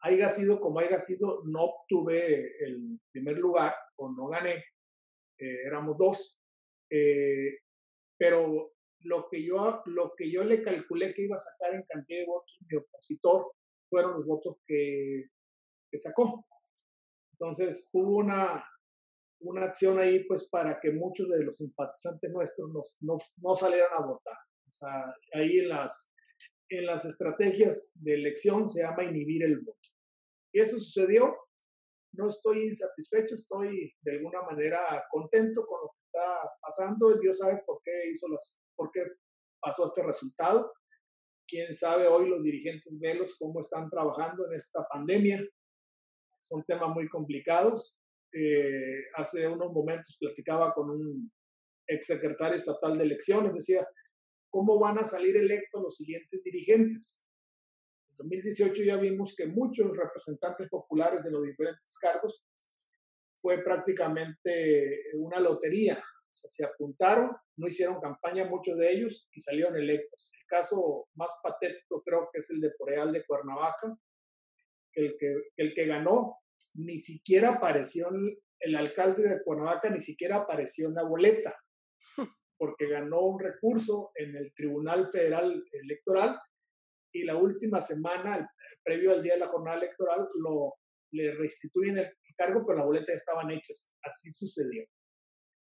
haya 0.00 0.28
sido 0.28 0.60
como 0.60 0.80
haya 0.80 0.98
sido, 0.98 1.42
no 1.44 1.64
obtuve 1.64 2.64
el 2.64 3.00
primer 3.10 3.38
lugar 3.38 3.74
o 3.96 4.10
no 4.10 4.28
gané, 4.28 4.64
eh, 5.38 5.62
éramos 5.66 5.96
dos, 5.98 6.42
eh, 6.90 7.58
pero 8.16 8.72
lo 9.00 9.28
que, 9.30 9.44
yo, 9.44 9.82
lo 9.86 10.12
que 10.16 10.30
yo 10.30 10.44
le 10.44 10.62
calculé 10.62 11.14
que 11.14 11.22
iba 11.22 11.36
a 11.36 11.40
sacar 11.40 11.74
en 11.74 11.84
cantidad 11.88 12.20
de 12.20 12.26
votos 12.26 12.58
mi 12.68 12.78
opositor 12.78 13.52
fueron 13.88 14.14
los 14.14 14.26
votos 14.26 14.56
que, 14.66 15.24
que 15.90 15.98
sacó. 15.98 16.44
Entonces 17.32 17.88
hubo 17.92 18.16
una, 18.16 18.64
una 19.40 19.66
acción 19.66 19.98
ahí 19.98 20.24
pues 20.24 20.48
para 20.48 20.80
que 20.80 20.90
muchos 20.90 21.28
de 21.28 21.44
los 21.44 21.56
simpatizantes 21.56 22.30
nuestros 22.30 22.70
no, 23.00 23.18
no 23.36 23.54
salieran 23.54 23.90
a 23.94 24.06
votar. 24.06 24.36
O 24.68 24.72
sea, 24.72 25.14
ahí 25.34 25.58
en 25.58 25.68
las, 25.68 26.12
en 26.70 26.86
las 26.86 27.04
estrategias 27.04 27.92
de 27.94 28.14
elección 28.14 28.68
se 28.68 28.82
llama 28.82 29.04
inhibir 29.04 29.44
el 29.44 29.60
voto. 29.60 29.88
Y 30.52 30.60
eso 30.60 30.78
sucedió. 30.78 31.36
No 32.14 32.28
estoy 32.28 32.64
insatisfecho, 32.64 33.34
estoy 33.34 33.94
de 34.00 34.12
alguna 34.12 34.42
manera 34.42 35.04
contento 35.10 35.66
con 35.66 35.80
lo 35.82 35.88
que 35.88 36.00
está 36.06 36.50
pasando. 36.60 37.18
Dios 37.18 37.38
sabe 37.38 37.62
por 37.66 37.80
qué 37.84 38.10
hizo 38.10 38.28
las, 38.28 38.60
por 38.74 38.90
qué 38.90 39.04
pasó 39.60 39.86
este 39.86 40.02
resultado. 40.02 40.72
Quién 41.46 41.74
sabe 41.74 42.06
hoy 42.06 42.28
los 42.28 42.42
dirigentes 42.42 42.92
velos 42.98 43.36
cómo 43.38 43.60
están 43.60 43.88
trabajando 43.88 44.46
en 44.46 44.54
esta 44.54 44.86
pandemia. 44.90 45.38
Son 46.40 46.64
temas 46.64 46.90
muy 46.90 47.08
complicados. 47.08 47.98
Eh, 48.32 49.04
hace 49.14 49.46
unos 49.46 49.72
momentos 49.72 50.16
platicaba 50.18 50.72
con 50.74 50.90
un 50.90 51.32
exsecretario 51.86 52.56
estatal 52.56 52.98
de 52.98 53.04
elecciones, 53.04 53.54
decía, 53.54 53.86
¿cómo 54.50 54.78
van 54.78 54.98
a 54.98 55.04
salir 55.04 55.36
electos 55.36 55.82
los 55.82 55.96
siguientes 55.96 56.42
dirigentes? 56.42 57.28
En 58.10 58.16
2018 58.16 58.82
ya 58.82 58.96
vimos 58.96 59.34
que 59.36 59.46
muchos 59.46 59.96
representantes 59.96 60.68
populares 60.68 61.22
de 61.24 61.30
los 61.30 61.42
diferentes 61.42 61.96
cargos 61.98 62.44
fue 63.40 63.62
prácticamente 63.62 65.02
una 65.14 65.40
lotería. 65.40 66.02
Se 66.30 66.64
apuntaron, 66.64 67.30
no 67.56 67.68
hicieron 67.68 68.00
campaña 68.00 68.48
muchos 68.48 68.76
de 68.78 68.92
ellos 68.92 69.28
y 69.32 69.40
salieron 69.40 69.76
electos. 69.76 70.30
El 70.38 70.46
caso 70.46 71.08
más 71.14 71.30
patético 71.42 72.02
creo 72.02 72.28
que 72.32 72.40
es 72.40 72.50
el 72.50 72.60
de 72.60 72.70
Poreal 72.76 73.12
de 73.12 73.24
Cuernavaca, 73.24 73.96
el 74.94 75.16
que, 75.18 75.34
el 75.56 75.74
que 75.74 75.86
ganó 75.86 76.38
ni 76.74 76.98
siquiera 76.98 77.50
apareció 77.50 78.08
el 78.60 78.76
alcalde 78.76 79.28
de 79.28 79.42
Cuernavaca, 79.42 79.90
ni 79.90 80.00
siquiera 80.00 80.36
apareció 80.36 80.88
en 80.88 80.94
la 80.94 81.04
boleta, 81.04 81.56
porque 82.58 82.88
ganó 82.88 83.20
un 83.22 83.40
recurso 83.40 84.10
en 84.16 84.36
el 84.36 84.52
Tribunal 84.54 85.08
Federal 85.08 85.64
Electoral 85.72 86.38
y 87.12 87.24
la 87.24 87.36
última 87.36 87.80
semana, 87.80 88.50
previo 88.84 89.12
al 89.12 89.22
día 89.22 89.34
de 89.34 89.40
la 89.40 89.48
jornada 89.48 89.78
electoral, 89.78 90.28
lo, 90.42 90.74
le 91.12 91.32
restituyen 91.34 91.98
el 91.98 92.10
cargo, 92.36 92.64
pero 92.66 92.78
las 92.78 92.86
boletas 92.86 93.16
estaban 93.16 93.50
hechas. 93.50 93.94
Así 94.02 94.30
sucedió. 94.30 94.84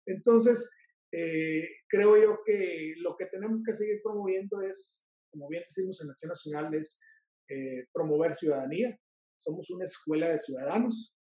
Entonces, 0.06 0.70
eh, 1.12 1.68
creo 1.88 2.16
yo 2.16 2.38
que 2.44 2.94
lo 2.98 3.16
que 3.16 3.26
tenemos 3.26 3.60
que 3.66 3.74
seguir 3.74 4.00
promoviendo 4.02 4.60
es, 4.62 5.08
como 5.30 5.48
bien 5.48 5.64
decimos 5.66 6.00
en 6.02 6.10
Acción 6.10 6.28
Nacional, 6.28 6.74
es 6.74 7.00
eh, 7.48 7.86
promover 7.92 8.32
ciudadanía. 8.32 8.96
Somos 9.36 9.70
una 9.70 9.84
escuela 9.84 10.28
de 10.28 10.38
ciudadanos 10.38 11.16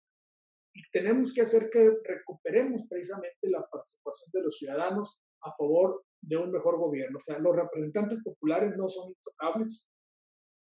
y 0.73 0.81
tenemos 0.91 1.33
que 1.33 1.41
hacer 1.41 1.69
que 1.71 1.89
recuperemos 2.03 2.81
precisamente 2.89 3.49
la 3.49 3.65
participación 3.71 4.29
de 4.33 4.41
los 4.43 4.57
ciudadanos 4.57 5.19
a 5.41 5.51
favor 5.57 6.03
de 6.21 6.37
un 6.37 6.51
mejor 6.51 6.77
gobierno. 6.77 7.17
O 7.17 7.21
sea, 7.21 7.39
los 7.39 7.55
representantes 7.55 8.19
populares 8.23 8.73
no 8.77 8.89
son 8.89 9.09
intocables. 9.09 9.87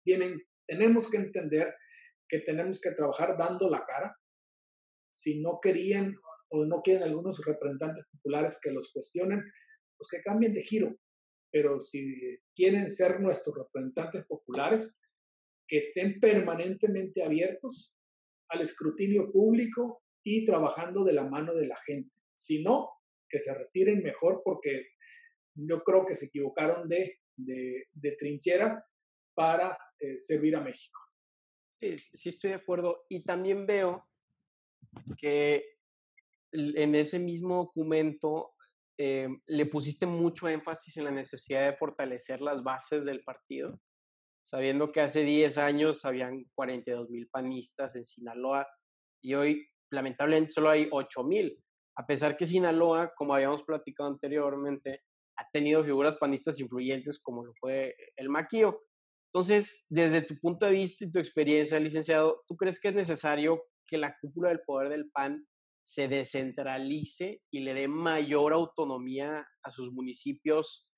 Tienen, 0.03 0.39
tenemos 0.67 1.09
que 1.09 1.17
entender 1.17 1.73
que 2.27 2.39
tenemos 2.39 2.79
que 2.79 2.91
trabajar 2.91 3.37
dando 3.37 3.69
la 3.69 3.85
cara. 3.85 4.15
Si 5.11 5.41
no 5.41 5.59
querían 5.61 6.15
o 6.49 6.65
no 6.65 6.81
quieren 6.81 7.03
algunos 7.03 7.43
representantes 7.45 8.05
populares 8.11 8.59
que 8.61 8.71
los 8.71 8.91
cuestionen, 8.91 9.41
pues 9.97 10.07
que 10.09 10.21
cambien 10.21 10.53
de 10.53 10.63
giro. 10.63 10.95
Pero 11.51 11.81
si 11.81 12.15
quieren 12.55 12.89
ser 12.89 13.19
nuestros 13.19 13.55
representantes 13.55 14.25
populares, 14.25 14.99
que 15.67 15.77
estén 15.77 16.19
permanentemente 16.19 17.23
abiertos 17.23 17.95
al 18.49 18.61
escrutinio 18.61 19.31
público 19.31 20.03
y 20.23 20.45
trabajando 20.45 21.03
de 21.03 21.13
la 21.13 21.25
mano 21.25 21.53
de 21.53 21.67
la 21.67 21.77
gente. 21.85 22.11
Si 22.35 22.61
no, 22.61 22.89
que 23.31 23.39
se 23.39 23.53
retiren 23.57 24.03
mejor 24.03 24.41
porque 24.43 24.89
yo 25.55 25.83
creo 25.83 26.05
que 26.05 26.15
se 26.15 26.25
equivocaron 26.27 26.87
de, 26.87 27.19
de, 27.35 28.15
trinchera 28.17 28.83
para 29.33 29.77
eh, 29.99 30.19
servir 30.19 30.55
a 30.55 30.61
México. 30.61 30.99
Sí, 31.79 31.97
sí, 31.97 32.29
estoy 32.29 32.51
de 32.51 32.57
acuerdo. 32.57 33.05
Y 33.09 33.23
también 33.23 33.65
veo 33.65 34.07
que 35.17 35.77
en 36.51 36.95
ese 36.95 37.17
mismo 37.19 37.57
documento 37.57 38.53
eh, 38.97 39.27
le 39.47 39.65
pusiste 39.65 40.05
mucho 40.05 40.47
énfasis 40.47 40.97
en 40.97 41.05
la 41.05 41.11
necesidad 41.11 41.65
de 41.65 41.77
fortalecer 41.77 42.41
las 42.41 42.61
bases 42.61 43.05
del 43.05 43.23
partido, 43.23 43.79
sabiendo 44.43 44.91
que 44.91 45.01
hace 45.01 45.23
10 45.23 45.57
años 45.57 46.05
habían 46.05 46.45
42 46.53 47.09
mil 47.09 47.27
panistas 47.29 47.95
en 47.95 48.03
Sinaloa 48.03 48.67
y 49.23 49.33
hoy 49.33 49.67
lamentablemente 49.91 50.51
solo 50.51 50.69
hay 50.69 50.87
8 50.91 51.23
mil, 51.23 51.57
a 51.95 52.05
pesar 52.05 52.37
que 52.37 52.45
Sinaloa, 52.45 53.13
como 53.15 53.33
habíamos 53.33 53.63
platicado 53.63 54.09
anteriormente, 54.09 55.03
ha 55.37 55.49
tenido 55.51 55.83
figuras 55.83 56.15
panistas 56.15 56.59
influyentes 56.59 57.19
como 57.21 57.45
lo 57.45 57.53
fue 57.59 57.95
el 58.15 58.29
Maquío. 58.29 58.81
Entonces, 59.33 59.85
desde 59.89 60.21
tu 60.21 60.37
punto 60.39 60.65
de 60.65 60.73
vista 60.73 61.05
y 61.05 61.11
tu 61.11 61.19
experiencia, 61.19 61.79
licenciado, 61.79 62.43
¿tú 62.47 62.57
crees 62.57 62.79
que 62.79 62.89
es 62.89 62.95
necesario 62.95 63.63
que 63.87 63.97
la 63.97 64.15
cúpula 64.19 64.49
del 64.49 64.61
poder 64.61 64.89
del 64.89 65.09
PAN 65.09 65.45
se 65.83 66.07
descentralice 66.07 67.41
y 67.51 67.61
le 67.61 67.73
dé 67.73 67.87
mayor 67.87 68.53
autonomía 68.53 69.47
a 69.63 69.71
sus 69.71 69.91
municipios 69.91 70.89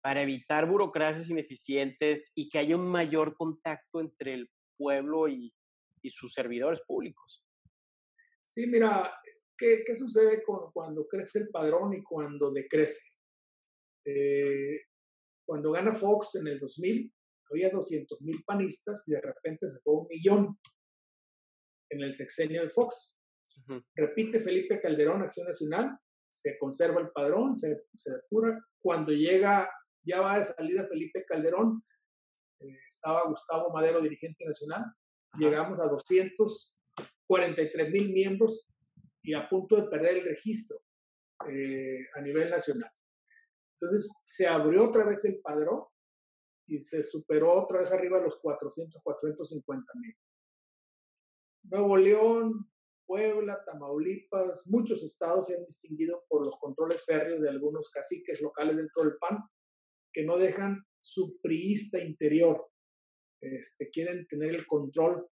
para 0.00 0.22
evitar 0.22 0.68
burocracias 0.68 1.28
ineficientes 1.28 2.32
y 2.36 2.48
que 2.48 2.58
haya 2.58 2.76
un 2.76 2.88
mayor 2.88 3.34
contacto 3.36 4.00
entre 4.00 4.34
el 4.34 4.50
pueblo 4.76 5.28
y, 5.28 5.52
sus 6.10 6.32
servidores 6.32 6.80
públicos. 6.86 7.44
Sí, 8.40 8.66
mira, 8.66 9.12
¿qué, 9.58 9.96
sucede 9.96 10.42
cuando 10.72 11.06
crece 11.06 11.40
el 11.40 11.48
padrón 11.50 11.94
y 11.94 12.02
cuando 12.02 12.50
decrece? 12.50 13.18
Eh, 14.04 14.80
cuando 15.44 15.72
gana 15.72 15.92
Fox 15.92 16.36
en 16.36 16.46
el 16.46 16.58
2000, 16.58 17.12
había 17.50 17.70
200 17.70 18.20
mil 18.22 18.42
panistas 18.44 19.04
y 19.06 19.12
de 19.12 19.20
repente 19.20 19.68
se 19.68 19.80
fue 19.80 19.94
un 19.94 20.06
millón 20.08 20.58
en 21.90 22.02
el 22.02 22.12
sexenio 22.12 22.62
de 22.62 22.70
Fox. 22.70 23.18
Repite 23.94 24.40
Felipe 24.40 24.80
Calderón, 24.80 25.22
Acción 25.22 25.46
Nacional, 25.46 25.98
se 26.30 26.58
conserva 26.58 27.00
el 27.00 27.10
padrón, 27.10 27.56
se, 27.56 27.84
se 27.94 28.12
depura. 28.12 28.58
Cuando 28.80 29.12
llega, 29.12 29.68
ya 30.02 30.20
va 30.20 30.38
de 30.38 30.44
salida 30.44 30.86
Felipe 30.86 31.24
Calderón, 31.26 31.82
eh, 32.60 32.78
estaba 32.88 33.26
Gustavo 33.26 33.72
Madero, 33.72 34.00
dirigente 34.00 34.44
nacional, 34.44 34.84
llegamos 35.38 35.80
a 35.80 35.86
243 35.86 37.90
mil 37.90 38.12
miembros 38.12 38.68
y 39.28 39.34
a 39.34 39.46
punto 39.46 39.76
de 39.76 39.90
perder 39.90 40.16
el 40.16 40.24
registro 40.24 40.80
eh, 41.50 41.98
a 42.14 42.22
nivel 42.22 42.48
nacional. 42.48 42.90
Entonces 43.74 44.22
se 44.24 44.46
abrió 44.46 44.88
otra 44.88 45.04
vez 45.04 45.22
el 45.26 45.38
padrón 45.42 45.84
y 46.66 46.82
se 46.82 47.02
superó 47.02 47.52
otra 47.62 47.80
vez 47.80 47.92
arriba 47.92 48.20
los 48.20 48.38
400, 48.40 49.02
450 49.02 49.92
mil. 50.00 50.16
Nuevo 51.64 51.98
León, 51.98 52.72
Puebla, 53.06 53.62
Tamaulipas, 53.66 54.62
muchos 54.64 55.04
estados 55.04 55.48
se 55.48 55.56
han 55.56 55.66
distinguido 55.66 56.24
por 56.26 56.46
los 56.46 56.58
controles 56.58 57.04
férreos 57.04 57.42
de 57.42 57.50
algunos 57.50 57.90
caciques 57.90 58.40
locales 58.40 58.78
dentro 58.78 59.04
del 59.04 59.18
PAN 59.18 59.40
que 60.10 60.24
no 60.24 60.38
dejan 60.38 60.82
su 61.02 61.38
priista 61.42 62.02
interior. 62.02 62.66
Este, 63.42 63.90
quieren 63.90 64.26
tener 64.26 64.54
el 64.54 64.66
control 64.66 65.28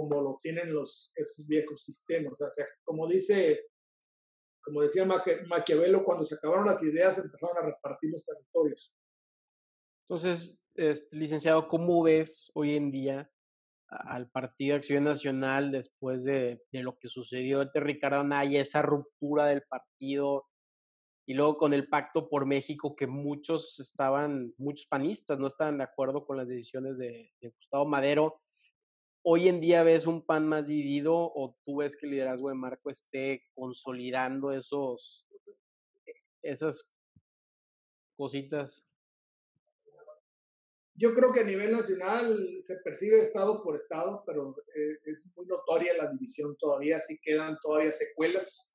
como 0.00 0.20
lo 0.20 0.38
tienen 0.40 0.72
los, 0.72 1.12
esos 1.14 1.46
viejos. 1.46 1.86
O 1.88 2.50
sea, 2.50 2.64
como 2.84 3.08
dice, 3.08 3.66
como 4.62 4.82
decía 4.82 5.06
Maquiavelo, 5.06 6.04
cuando 6.04 6.24
se 6.24 6.36
acabaron 6.36 6.66
las 6.66 6.82
ideas 6.82 7.18
empezaron 7.18 7.58
a 7.58 7.66
repartir 7.66 8.10
los 8.10 8.24
territorios. 8.24 8.94
Entonces, 10.08 10.58
este, 10.74 11.16
licenciado, 11.16 11.68
¿cómo 11.68 12.02
ves 12.02 12.50
hoy 12.54 12.76
en 12.76 12.90
día 12.90 13.30
al 13.88 14.30
Partido 14.30 14.76
Acción 14.76 15.04
Nacional 15.04 15.70
después 15.70 16.24
de, 16.24 16.62
lo 16.72 16.98
que 16.98 17.08
sucedió 17.08 17.62
entre 17.62 17.82
Ricardo 17.82 18.20
Anaya, 18.20 18.60
esa 18.60 18.82
ruptura 18.82 19.46
del 19.46 19.62
partido 19.62 20.46
y 21.26 21.34
luego 21.34 21.56
con 21.56 21.72
el 21.72 21.88
pacto 21.88 22.28
por 22.28 22.46
México 22.46 22.96
que 22.96 23.06
muchos 23.06 23.78
estaban, 23.78 24.54
muchos 24.58 24.86
panistas 24.86 25.38
no 25.38 25.46
estaban 25.46 25.78
de 25.78 25.84
acuerdo 25.84 26.26
con 26.26 26.36
las 26.36 26.48
decisiones 26.48 26.98
de, 26.98 27.30
Gustavo 27.40 27.86
Madero. 27.86 28.40
Hoy 29.24 29.48
en 29.48 29.60
día 29.60 29.84
ves 29.84 30.06
un 30.06 30.26
PAN 30.26 30.48
más 30.48 30.66
dividido 30.66 31.14
o 31.14 31.56
tú 31.64 31.76
ves 31.76 31.96
que 31.96 32.06
el 32.06 32.12
liderazgo 32.12 32.48
de 32.48 32.56
Marco 32.56 32.90
esté 32.90 33.44
consolidando 33.54 34.50
esos, 34.50 35.28
esas 36.42 36.92
cositas. 38.16 38.84
Yo 40.94 41.14
creo 41.14 41.32
que 41.32 41.40
a 41.40 41.44
nivel 41.44 41.70
nacional 41.70 42.36
se 42.60 42.76
percibe 42.84 43.20
estado 43.20 43.62
por 43.62 43.76
estado, 43.76 44.24
pero 44.26 44.56
eh, 44.74 44.98
es 45.04 45.26
muy 45.36 45.46
notoria 45.46 45.96
la 45.96 46.10
división 46.10 46.56
todavía, 46.58 47.00
sí 47.00 47.18
quedan 47.22 47.56
todavía 47.62 47.92
secuelas 47.92 48.74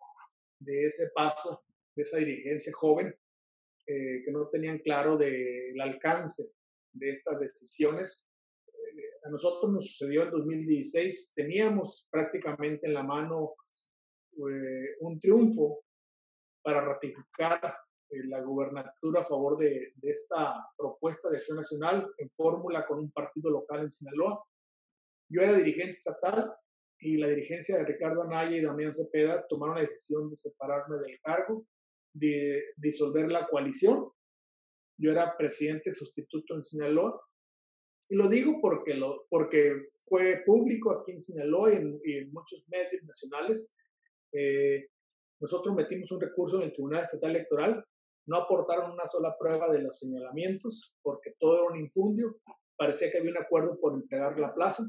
de 0.59 0.85
ese 0.85 1.09
paso, 1.13 1.63
de 1.95 2.01
esa 2.01 2.17
dirigencia 2.17 2.71
joven, 2.73 3.07
eh, 3.85 4.23
que 4.25 4.31
no 4.31 4.49
tenían 4.49 4.79
claro 4.79 5.17
del 5.17 5.79
alcance 5.79 6.43
de 6.93 7.09
estas 7.09 7.39
decisiones. 7.39 8.26
Eh, 9.27 9.29
a 9.29 9.29
nosotros 9.29 9.71
nos 9.71 9.87
sucedió 9.87 10.23
en 10.23 10.31
2016, 10.31 11.33
teníamos 11.35 12.07
prácticamente 12.09 12.87
en 12.87 12.93
la 12.93 13.03
mano 13.03 13.55
un 14.99 15.19
triunfo 15.19 15.83
para 16.61 16.81
ratificar 16.81 17.59
eh, 18.09 18.27
la 18.27 18.41
gubernatura 18.41 19.21
a 19.21 19.25
favor 19.25 19.57
de, 19.57 19.93
esta 20.03 20.53
propuesta 20.77 21.29
de 21.29 21.37
acción 21.37 21.57
nacional 21.57 22.07
en 22.17 22.29
fórmula 22.35 22.85
con 22.85 22.99
un 22.99 23.11
partido 23.11 23.49
local 23.49 23.81
en 23.81 23.89
Sinaloa. 23.89 24.43
Yo 25.29 25.41
era 25.41 25.53
dirigente 25.53 25.91
estatal 25.91 26.53
y 26.99 27.17
la 27.17 27.27
dirigencia 27.27 27.77
de 27.77 27.85
Ricardo 27.85 28.21
Anaya 28.21 28.55
y 28.55 28.61
Damián 28.61 28.93
Cepeda 28.93 29.45
tomaron 29.47 29.75
la 29.75 29.81
decisión 29.81 30.29
de 30.29 30.35
separarme 30.35 30.97
del 30.97 31.19
cargo, 31.21 31.65
de 32.13 32.63
disolver 32.75 33.31
la 33.31 33.47
coalición. 33.47 34.11
Yo 34.99 35.11
era 35.11 35.35
presidente 35.35 35.91
sustituto 35.93 36.55
en 36.55 36.63
Sinaloa. 36.63 37.19
Y 38.09 38.15
lo 38.15 38.29
digo 38.29 38.59
porque, 38.61 38.93
lo, 38.93 39.25
porque 39.29 39.89
fue 39.93 40.43
público 40.45 40.91
aquí 40.91 41.11
en 41.11 41.21
Sinaloa 41.21 41.73
y 41.73 42.17
en, 42.17 42.31
muchos 42.31 42.63
medios 42.67 43.03
nacionales. 43.03 43.75
Eh, 44.31 44.87
nosotros 45.39 45.75
metimos 45.75 46.11
un 46.11 46.21
recurso 46.21 46.57
en 46.57 46.63
el 46.63 46.73
Tribunal 46.73 47.03
Estatal 47.03 47.31
Electoral 47.31 47.85
no 48.27 48.37
aportaron 48.37 48.91
una 48.91 49.05
sola 49.05 49.35
prueba 49.39 49.71
de 49.71 49.81
los 49.81 49.97
señalamientos 49.97 50.95
porque 51.01 51.33
todo 51.39 51.55
era 51.55 51.73
un 51.73 51.79
infundio. 51.79 52.37
Parecía 52.77 53.09
que 53.09 53.19
había 53.19 53.31
un 53.31 53.37
acuerdo 53.37 53.79
por 53.79 53.93
entregar 53.93 54.37
la 54.37 54.53
plaza 54.53 54.83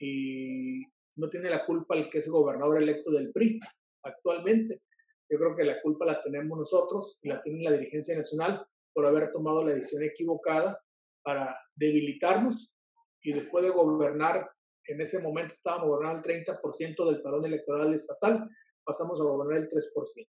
y 0.00 0.82
no 1.16 1.28
tiene 1.28 1.50
la 1.50 1.66
culpa 1.66 1.96
el 1.96 2.08
que 2.08 2.18
es 2.18 2.28
gobernador 2.28 2.80
electo 2.80 3.10
del 3.10 3.32
PRI 3.32 3.60
actualmente. 4.04 4.82
Yo 5.28 5.38
creo 5.38 5.56
que 5.56 5.64
la 5.64 5.82
culpa 5.82 6.06
la 6.06 6.20
tenemos 6.20 6.56
nosotros 6.56 7.18
y 7.22 7.28
la 7.28 7.42
tiene 7.42 7.64
la 7.64 7.72
dirigencia 7.72 8.16
nacional 8.16 8.64
por 8.94 9.06
haber 9.06 9.32
tomado 9.32 9.66
la 9.66 9.74
decisión 9.74 10.04
equivocada 10.04 10.78
para 11.22 11.56
debilitarnos 11.74 12.76
y 13.22 13.32
después 13.32 13.64
de 13.64 13.70
gobernar, 13.70 14.50
en 14.86 15.00
ese 15.00 15.20
momento 15.20 15.54
estábamos 15.54 15.88
gobernando 15.88 16.28
el 16.28 16.44
30% 16.44 17.06
del 17.06 17.22
padrón 17.22 17.46
electoral 17.46 17.94
estatal, 17.94 18.48
pasamos 18.84 19.20
a 19.20 19.24
gobernar 19.24 19.62
el 19.62 19.68
3%. 19.68 20.28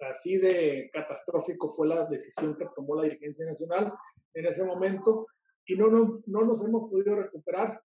Así 0.00 0.38
de 0.38 0.90
catastrófico 0.92 1.70
fue 1.70 1.88
la 1.88 2.06
decisión 2.06 2.56
que 2.56 2.66
tomó 2.74 2.94
la 2.94 3.02
dirigencia 3.02 3.46
nacional 3.46 3.92
en 4.34 4.46
ese 4.46 4.64
momento 4.64 5.26
y 5.66 5.74
no, 5.74 5.88
no, 5.88 6.22
no 6.26 6.44
nos 6.44 6.64
hemos 6.64 6.88
podido 6.88 7.16
recuperar 7.16 7.82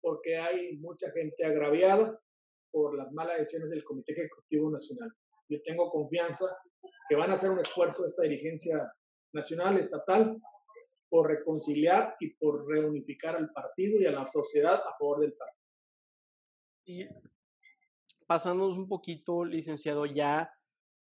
porque 0.00 0.36
hay 0.36 0.76
mucha 0.78 1.10
gente 1.12 1.44
agraviada 1.44 2.20
por 2.70 2.96
las 2.96 3.10
malas 3.12 3.38
decisiones 3.38 3.70
del 3.70 3.84
Comité 3.84 4.12
Ejecutivo 4.12 4.70
Nacional. 4.70 5.10
Yo 5.48 5.62
tengo 5.62 5.90
confianza 5.90 6.44
que 7.08 7.14
van 7.14 7.30
a 7.30 7.34
hacer 7.34 7.50
un 7.50 7.60
esfuerzo 7.60 8.04
esta 8.04 8.24
dirigencia 8.24 8.92
nacional, 9.32 9.78
estatal, 9.78 10.36
por 11.14 11.28
reconciliar 11.28 12.16
y 12.18 12.30
por 12.30 12.66
reunificar 12.66 13.36
al 13.36 13.52
partido 13.52 14.00
y 14.00 14.04
a 14.04 14.10
la 14.10 14.26
sociedad 14.26 14.74
a 14.74 14.98
favor 14.98 15.20
del 15.20 15.32
partido. 15.34 15.64
Y 16.86 17.06
pasándonos 18.26 18.76
un 18.76 18.88
poquito, 18.88 19.44
licenciado, 19.44 20.06
ya 20.06 20.52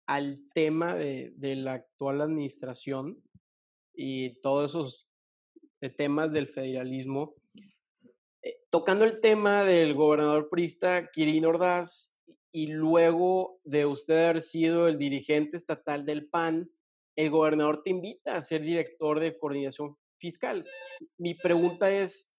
al 0.05 0.41
tema 0.53 0.93
de, 0.93 1.31
la 1.55 1.75
actual 1.75 2.19
administración 2.19 3.23
y 3.93 4.41
todos 4.41 4.71
esos 4.71 5.07
eh, 5.79 5.89
temas 5.89 6.33
del 6.33 6.49
federalismo, 6.49 7.35
eh, 8.41 8.57
tocando 8.69 9.05
el 9.05 9.21
tema 9.21 9.63
del 9.63 9.93
gobernador 9.93 10.49
prista 10.49 11.11
Kirin 11.11 11.45
Ordaz 11.45 12.13
y 12.51 12.67
luego 12.67 13.61
de 13.63 13.85
usted 13.85 14.25
haber 14.25 14.41
sido 14.41 14.89
el 14.89 14.97
dirigente 14.97 15.55
estatal 15.55 16.05
del 16.05 16.27
PAN, 16.27 16.69
el 17.15 17.29
gobernador 17.29 17.83
te 17.83 17.91
invita 17.91 18.35
a 18.35 18.41
ser 18.41 18.61
director 18.61 19.19
de 19.19 19.37
coordinación 19.37 19.97
fiscal. 20.19 20.65
Mi 21.17 21.35
pregunta 21.35 21.91
es, 21.91 22.35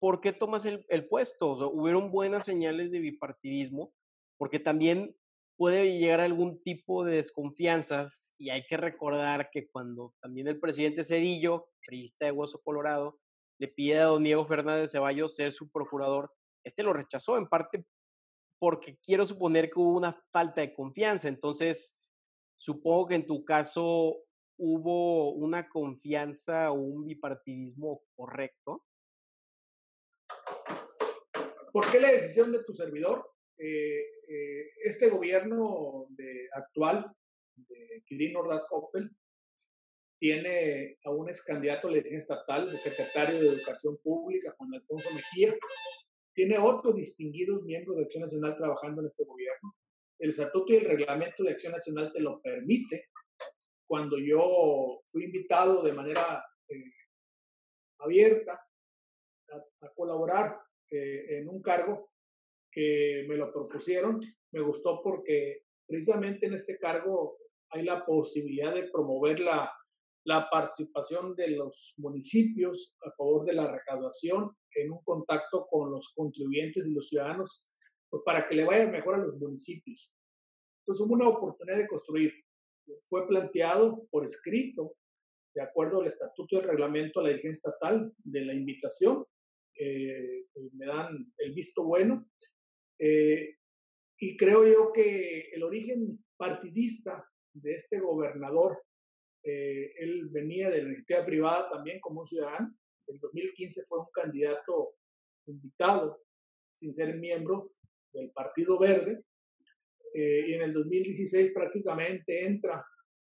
¿por 0.00 0.20
qué 0.20 0.32
tomas 0.32 0.66
el, 0.66 1.08
puesto? 1.08 1.52
hubieron 1.70 2.10
buenas 2.10 2.44
señales 2.44 2.90
de 2.90 3.00
bipartidismo, 3.00 3.92
porque 4.36 4.58
también 4.58 5.16
puede 5.56 5.98
llegar 5.98 6.20
algún 6.20 6.62
tipo 6.62 7.04
de 7.04 7.16
desconfianzas 7.16 8.34
y 8.38 8.50
hay 8.50 8.64
que 8.66 8.76
recordar 8.76 9.50
que 9.50 9.68
cuando 9.68 10.14
también 10.20 10.46
el 10.46 10.60
presidente 10.60 11.04
Cedillo, 11.04 11.68
periodista 11.84 12.26
de 12.26 12.32
Hueso 12.32 12.60
Colorado, 12.62 13.18
le 13.58 13.66
pide 13.68 13.98
a 13.98 14.04
don 14.04 14.22
Diego 14.22 14.46
Fernández 14.46 14.92
Ceballos 14.92 15.34
ser 15.34 15.52
su 15.52 15.68
procurador, 15.70 16.30
este 16.64 16.82
lo 16.82 16.92
rechazó 16.92 17.36
en 17.38 17.48
parte 17.48 17.84
porque 18.60 18.98
quiero 19.02 19.24
suponer 19.24 19.70
que 19.70 19.78
hubo 19.78 19.96
una 19.96 20.20
falta 20.32 20.60
de 20.60 20.74
confianza. 20.74 21.28
Entonces, 21.28 21.97
supongo 22.58 23.06
que 23.06 23.14
en 23.14 23.26
tu 23.26 23.44
caso 23.44 24.18
hubo 24.58 25.32
una 25.32 25.68
confianza 25.68 26.72
o 26.72 26.74
un 26.74 27.06
bipartidismo 27.06 28.02
correcto. 28.14 28.84
¿Por 31.72 31.90
qué 31.90 32.00
la 32.00 32.10
decisión 32.10 32.50
de 32.50 32.64
tu 32.64 32.74
servidor? 32.74 33.30
Eh, 33.56 34.00
eh, 34.28 34.70
este 34.84 35.08
gobierno 35.08 36.06
de, 36.10 36.48
actual 36.52 37.10
de 37.54 38.02
Kirin 38.06 38.36
Ordaz 38.36 38.66
Coppel 38.68 39.10
tiene 40.18 40.98
a 41.04 41.10
un 41.10 41.28
ex 41.28 41.44
candidato 41.44 41.88
dirección 41.88 42.18
estatal, 42.18 42.70
de 42.70 42.78
secretario 42.78 43.40
de 43.40 43.48
Educación 43.48 43.96
Pública, 44.02 44.54
Juan 44.58 44.74
Alfonso 44.74 45.08
Mejía. 45.14 45.54
Tiene 46.34 46.58
otros 46.58 46.96
distinguidos 46.96 47.62
miembros 47.62 47.96
de 47.96 48.04
Acción 48.04 48.22
Nacional 48.22 48.56
trabajando 48.56 49.00
en 49.00 49.06
este 49.06 49.24
gobierno. 49.24 49.74
El 50.18 50.30
estatuto 50.30 50.72
y 50.72 50.76
el 50.76 50.84
reglamento 50.84 51.42
de 51.42 51.50
Acción 51.50 51.72
Nacional 51.72 52.12
te 52.12 52.20
lo 52.20 52.40
permite. 52.40 53.08
Cuando 53.86 54.18
yo 54.18 55.02
fui 55.10 55.24
invitado 55.24 55.82
de 55.82 55.92
manera 55.92 56.44
eh, 56.68 56.92
abierta 57.98 58.60
a, 59.50 59.88
colaborar 59.94 60.60
eh, 60.90 61.38
en 61.38 61.48
un 61.48 61.62
cargo 61.62 62.10
que 62.70 63.24
me 63.28 63.36
lo 63.36 63.52
propusieron, 63.52 64.20
me 64.52 64.60
gustó 64.60 65.00
porque 65.02 65.62
precisamente 65.86 66.46
en 66.46 66.54
este 66.54 66.78
cargo 66.78 67.38
hay 67.70 67.84
la 67.84 68.04
posibilidad 68.04 68.74
de 68.74 68.90
promover 68.90 69.40
la 69.40 69.72
la 70.28 70.46
participación 70.50 71.34
de 71.34 71.52
los 71.52 71.94
municipios 71.96 72.94
a 73.00 73.10
favor 73.12 73.46
de 73.46 73.54
la 73.54 73.72
recaudación 73.72 74.54
en 74.74 74.92
un 74.92 75.02
contacto 75.02 75.66
con 75.70 75.90
los 75.90 76.12
contribuyentes 76.14 76.86
y 76.86 76.92
los 76.92 77.08
ciudadanos 77.08 77.64
pues 78.10 78.22
para 78.24 78.48
que 78.48 78.54
le 78.54 78.64
vaya 78.64 78.86
mejor 78.90 79.16
a 79.16 79.18
los 79.18 79.36
municipios. 79.36 80.12
Entonces 80.80 81.06
hubo 81.06 81.14
una 81.14 81.28
oportunidad 81.28 81.78
de 81.78 81.86
construir. 81.86 82.32
Fue 83.06 83.26
planteado 83.26 84.06
por 84.10 84.24
escrito, 84.24 84.96
de 85.54 85.62
acuerdo 85.62 86.00
al 86.00 86.06
estatuto 86.06 86.56
y 86.56 86.58
el 86.58 86.68
reglamento 86.68 87.20
a 87.20 87.24
la 87.24 87.28
dirigencia 87.30 87.70
estatal 87.70 88.12
de 88.18 88.44
la 88.44 88.54
invitación. 88.54 89.24
Eh, 89.78 90.46
me 90.72 90.86
dan 90.86 91.32
el 91.38 91.52
visto 91.52 91.84
bueno. 91.84 92.28
Eh, 92.98 93.56
y 94.18 94.36
creo 94.36 94.66
yo 94.66 94.92
que 94.92 95.50
el 95.52 95.62
origen 95.62 96.24
partidista 96.36 97.28
de 97.52 97.72
este 97.72 98.00
gobernador 98.00 98.82
eh, 99.44 99.94
él 99.98 100.28
venía 100.28 100.70
de 100.70 100.82
la 100.82 100.88
iniciativa 100.88 101.24
privada 101.24 101.70
también 101.70 102.00
como 102.00 102.20
un 102.20 102.26
ciudadano. 102.26 102.76
En 103.06 103.18
2015 103.18 103.84
fue 103.86 104.00
un 104.00 104.10
candidato 104.12 104.96
invitado 105.46 106.22
sin 106.72 106.92
ser 106.92 107.16
miembro 107.16 107.72
del 108.18 108.30
Partido 108.30 108.78
Verde. 108.78 109.24
Eh, 110.14 110.44
y 110.48 110.54
en 110.54 110.62
el 110.62 110.72
2016 110.72 111.52
prácticamente 111.52 112.44
entra 112.44 112.84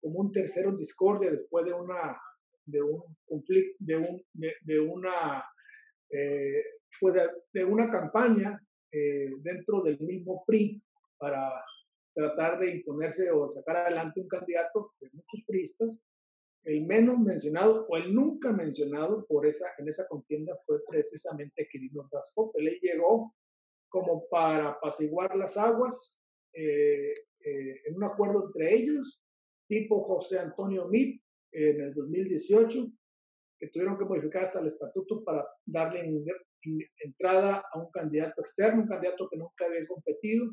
como 0.00 0.20
un 0.20 0.32
tercero 0.32 0.70
en 0.70 0.76
discordia 0.76 1.30
después 1.30 1.64
de 1.64 1.72
una 1.72 2.18
de 2.64 2.80
un 2.80 3.02
conflicto 3.26 3.76
de 3.80 3.96
un 3.96 4.24
de, 4.32 4.80
una 4.80 5.44
eh, 6.08 6.62
pues 7.00 7.14
de, 7.52 7.64
una 7.64 7.90
campaña 7.90 8.58
dentro 9.42 9.82
del 9.82 9.98
mismo 10.00 10.44
PRI 10.46 10.82
para 11.18 11.50
tratar 12.14 12.58
de 12.58 12.76
imponerse 12.76 13.30
o 13.30 13.48
sacar 13.48 13.76
adelante 13.78 14.20
un 14.20 14.28
candidato 14.28 14.92
de 15.00 15.08
muchos 15.12 15.42
priistas. 15.46 16.02
El 16.64 16.86
menos 16.86 17.18
mencionado 17.18 17.86
o 17.88 17.96
el 17.96 18.14
nunca 18.14 18.52
mencionado 18.52 19.26
por 19.26 19.46
esa, 19.46 19.66
en 19.78 19.88
esa 19.88 20.06
contienda 20.08 20.56
fue 20.64 20.78
precisamente 20.88 21.66
Quirino 21.70 22.08
Tasco. 22.10 22.52
Él 22.54 22.78
llegó 22.80 23.34
como 23.92 24.26
para 24.28 24.70
apaciguar 24.70 25.36
las 25.36 25.56
aguas 25.58 26.18
eh, 26.54 27.12
eh, 27.44 27.82
en 27.86 27.96
un 27.96 28.04
acuerdo 28.04 28.46
entre 28.46 28.74
ellos, 28.74 29.22
tipo 29.68 30.00
José 30.00 30.38
Antonio 30.38 30.88
Mip 30.88 31.22
en 31.52 31.80
el 31.80 31.94
2018, 31.94 32.86
que 33.58 33.68
tuvieron 33.68 33.98
que 33.98 34.06
modificar 34.06 34.44
hasta 34.44 34.60
el 34.60 34.66
estatuto 34.66 35.22
para 35.22 35.46
darle 35.66 36.24
entrada 37.04 37.62
a 37.72 37.78
un 37.78 37.90
candidato 37.90 38.40
externo, 38.40 38.82
un 38.82 38.88
candidato 38.88 39.28
que 39.30 39.36
nunca 39.36 39.66
había 39.66 39.86
competido, 39.86 40.46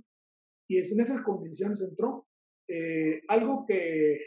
y 0.67 0.77
en 0.77 0.99
esas 0.99 1.21
condiciones 1.21 1.81
entró. 1.81 2.27
Eh, 2.67 3.21
algo 3.29 3.65
que 3.65 4.19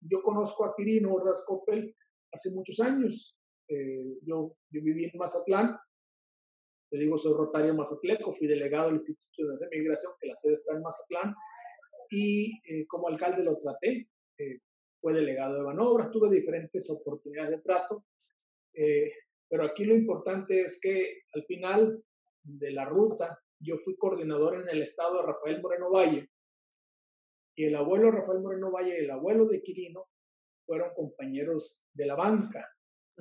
yo 0.00 0.22
conozco 0.22 0.64
a 0.64 0.74
Quirino 0.76 1.14
Ordaz 1.14 1.44
Coppel 1.46 1.96
hace 2.32 2.50
muchos 2.50 2.80
años. 2.80 3.38
Eh, 3.68 4.18
yo, 4.26 4.56
yo, 4.70 4.82
viví 4.82 5.04
en 5.04 5.18
Mazatlán, 5.18 5.76
te 6.94 7.00
digo, 7.00 7.18
soy 7.18 7.34
rotario 7.34 7.74
mazatleco, 7.74 8.32
fui 8.32 8.46
delegado 8.46 8.86
del 8.86 8.98
Instituto 8.98 9.56
de 9.58 9.68
Migración, 9.76 10.12
que 10.20 10.28
la 10.28 10.36
sede 10.36 10.54
está 10.54 10.76
en 10.76 10.82
Mazatlán, 10.82 11.34
y 12.08 12.52
eh, 12.70 12.86
como 12.86 13.08
alcalde 13.08 13.42
lo 13.42 13.58
traté. 13.58 14.08
fue 15.00 15.12
delegado 15.12 15.56
de 15.56 15.64
manobras, 15.64 16.12
tuve 16.12 16.30
diferentes 16.30 16.88
oportunidades 16.90 17.50
de 17.50 17.62
trato, 17.62 18.04
pero 19.48 19.64
aquí 19.64 19.84
lo 19.84 19.96
importante 19.96 20.60
es 20.60 20.78
que 20.80 21.22
al 21.32 21.42
final 21.44 22.00
de 22.44 22.70
la 22.70 22.84
ruta 22.84 23.40
yo 23.58 23.76
fui 23.76 23.96
coordinador 23.96 24.60
en 24.60 24.68
el 24.68 24.82
estado 24.82 25.16
de 25.16 25.26
Rafael 25.26 25.60
Moreno 25.60 25.90
Valle. 25.90 26.30
Y 27.56 27.64
el 27.64 27.74
abuelo 27.74 28.12
Rafael 28.12 28.40
Moreno 28.40 28.70
Valle 28.70 29.00
y 29.00 29.04
el 29.04 29.10
abuelo 29.10 29.46
de 29.46 29.62
Quirino 29.62 30.06
fueron 30.64 30.94
compañeros 30.94 31.84
de 31.92 32.06
la 32.06 32.14
banca. 32.14 32.68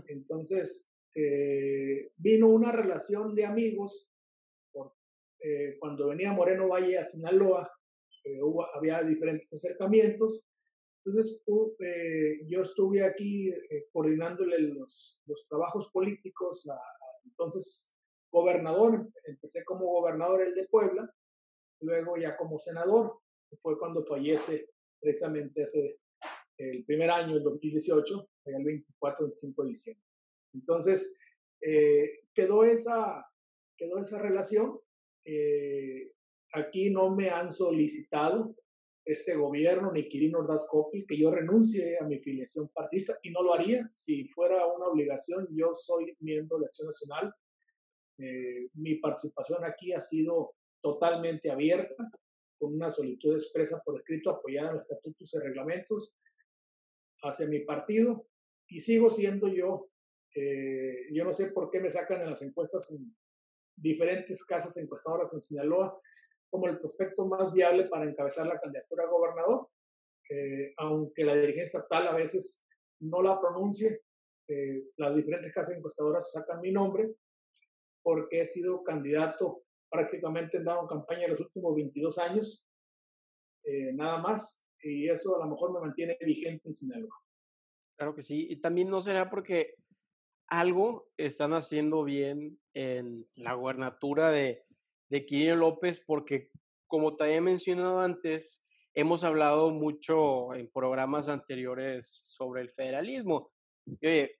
Entonces, 0.07 0.92
eh, 1.15 2.11
vino 2.17 2.47
una 2.47 2.71
relación 2.71 3.35
de 3.35 3.45
amigos. 3.45 4.07
Eh, 5.45 5.77
cuando 5.77 6.07
venía 6.07 6.31
Moreno 6.31 6.69
Valle 6.69 6.97
a 6.97 7.03
Sinaloa, 7.03 7.69
eh, 8.23 8.39
había 8.75 9.03
diferentes 9.03 9.53
acercamientos. 9.53 10.43
Entonces, 11.05 11.43
yo 12.47 12.61
estuve 12.61 13.03
aquí 13.03 13.53
coordinándole 13.91 14.57
los, 14.59 15.19
trabajos 15.49 15.91
políticos 15.91 16.65
entonces 17.25 17.93
gobernador, 18.31 19.09
empecé 19.25 19.65
como 19.65 19.85
gobernador 19.85 20.43
el 20.43 20.55
de 20.55 20.65
Puebla, 20.67 21.13
luego 21.81 22.15
ya 22.15 22.37
como 22.37 22.57
senador, 22.57 23.19
fue 23.57 23.77
cuando 23.77 24.05
fallece 24.05 24.69
precisamente 24.99 25.63
hace 25.63 25.99
el 26.57 26.85
primer 26.85 27.11
año, 27.11 27.35
el 27.35 27.43
2018, 27.43 28.29
el 28.45 28.63
24, 28.63 29.25
25 29.25 29.63
de 29.63 29.67
diciembre. 29.67 30.12
Entonces, 30.53 31.19
eh, 31.61 32.25
quedó, 32.33 32.63
esa, 32.63 33.25
quedó 33.77 33.99
esa 33.99 34.21
relación. 34.21 34.79
Eh, 35.25 36.11
aquí 36.53 36.89
no 36.89 37.15
me 37.15 37.29
han 37.29 37.51
solicitado 37.51 38.55
este 39.05 39.35
gobierno 39.35 39.91
ni 39.91 40.07
Quirino 40.07 40.39
Ordaz 40.39 40.65
Copil 40.69 41.05
que 41.07 41.17
yo 41.17 41.29
renuncie 41.29 41.97
a 41.99 42.05
mi 42.05 42.19
filiación 42.19 42.69
partista 42.69 43.17
y 43.21 43.31
no 43.31 43.43
lo 43.43 43.53
haría 43.53 43.87
si 43.91 44.27
fuera 44.27 44.65
una 44.65 44.87
obligación. 44.87 45.47
Yo 45.51 45.73
soy 45.73 46.15
miembro 46.19 46.57
de 46.59 46.67
Acción 46.67 46.87
Nacional, 46.87 47.33
eh, 48.19 48.69
mi 48.75 48.95
participación 48.95 49.65
aquí 49.65 49.91
ha 49.91 49.99
sido 49.99 50.55
totalmente 50.81 51.49
abierta, 51.49 52.09
con 52.57 52.75
una 52.75 52.91
solicitud 52.91 53.33
expresa 53.33 53.81
por 53.83 53.97
escrito 53.97 54.29
apoyada 54.29 54.69
en 54.69 54.75
los 54.75 54.83
estatutos 54.83 55.33
y 55.33 55.39
reglamentos 55.39 56.13
hacia 57.23 57.47
mi 57.47 57.59
partido 57.61 58.27
y 58.67 58.79
sigo 58.81 59.09
siendo 59.09 59.47
yo. 59.47 59.89
Eh, 60.33 61.07
yo 61.11 61.23
no 61.23 61.33
sé 61.33 61.51
por 61.51 61.69
qué 61.69 61.79
me 61.79 61.89
sacan 61.89 62.21
en 62.21 62.29
las 62.29 62.41
encuestas 62.41 62.91
en 62.91 63.15
diferentes 63.75 64.43
casas 64.45 64.75
encuestadoras 64.77 65.33
en 65.33 65.41
Sinaloa 65.41 65.99
como 66.49 66.67
el 66.67 66.79
prospecto 66.79 67.25
más 67.25 67.51
viable 67.51 67.85
para 67.85 68.05
encabezar 68.05 68.45
la 68.47 68.59
candidatura 68.59 69.03
a 69.03 69.09
gobernador, 69.09 69.69
eh, 70.29 70.73
aunque 70.77 71.23
la 71.23 71.35
dirigencia 71.35 71.79
estatal 71.79 72.07
a 72.07 72.15
veces 72.15 72.63
no 72.99 73.21
la 73.21 73.39
pronuncie, 73.39 74.01
las 74.97 75.15
diferentes 75.15 75.51
casas 75.51 75.77
encuestadoras 75.77 76.31
sacan 76.31 76.61
mi 76.61 76.71
nombre 76.71 77.15
porque 78.03 78.41
he 78.41 78.45
sido 78.45 78.83
candidato 78.83 79.63
prácticamente 79.89 80.57
en 80.57 80.65
dado 80.65 80.87
campaña 80.87 81.27
los 81.27 81.39
últimos 81.39 81.75
22 81.75 82.17
años, 82.19 82.67
eh, 83.63 83.93
nada 83.93 84.17
más, 84.17 84.69
y 84.81 85.07
eso 85.07 85.35
a 85.35 85.45
lo 85.45 85.51
mejor 85.51 85.73
me 85.73 85.79
mantiene 85.79 86.17
vigente 86.19 86.67
en 86.67 86.75
Sinaloa. 86.75 87.15
Claro 87.95 88.13
que 88.13 88.21
sí, 88.21 88.47
y 88.49 88.57
también 88.57 88.89
no 88.89 89.01
será 89.01 89.29
porque 89.29 89.75
algo 90.53 91.09
están 91.17 91.53
haciendo 91.53 92.03
bien 92.03 92.59
en 92.75 93.27
la 93.33 93.55
gubernatura 93.55 94.29
de, 94.29 94.63
de 95.09 95.25
Quirino 95.25 95.55
López, 95.55 96.03
porque 96.05 96.51
como 96.85 97.15
te 97.15 97.23
había 97.23 97.41
mencionado 97.41 98.01
antes, 98.01 98.63
hemos 98.93 99.23
hablado 99.23 99.71
mucho 99.71 100.53
en 100.53 100.69
programas 100.71 101.27
anteriores 101.27 102.07
sobre 102.07 102.61
el 102.61 102.69
federalismo. 102.69 103.51
Y 103.99 104.05
oye, 104.05 104.35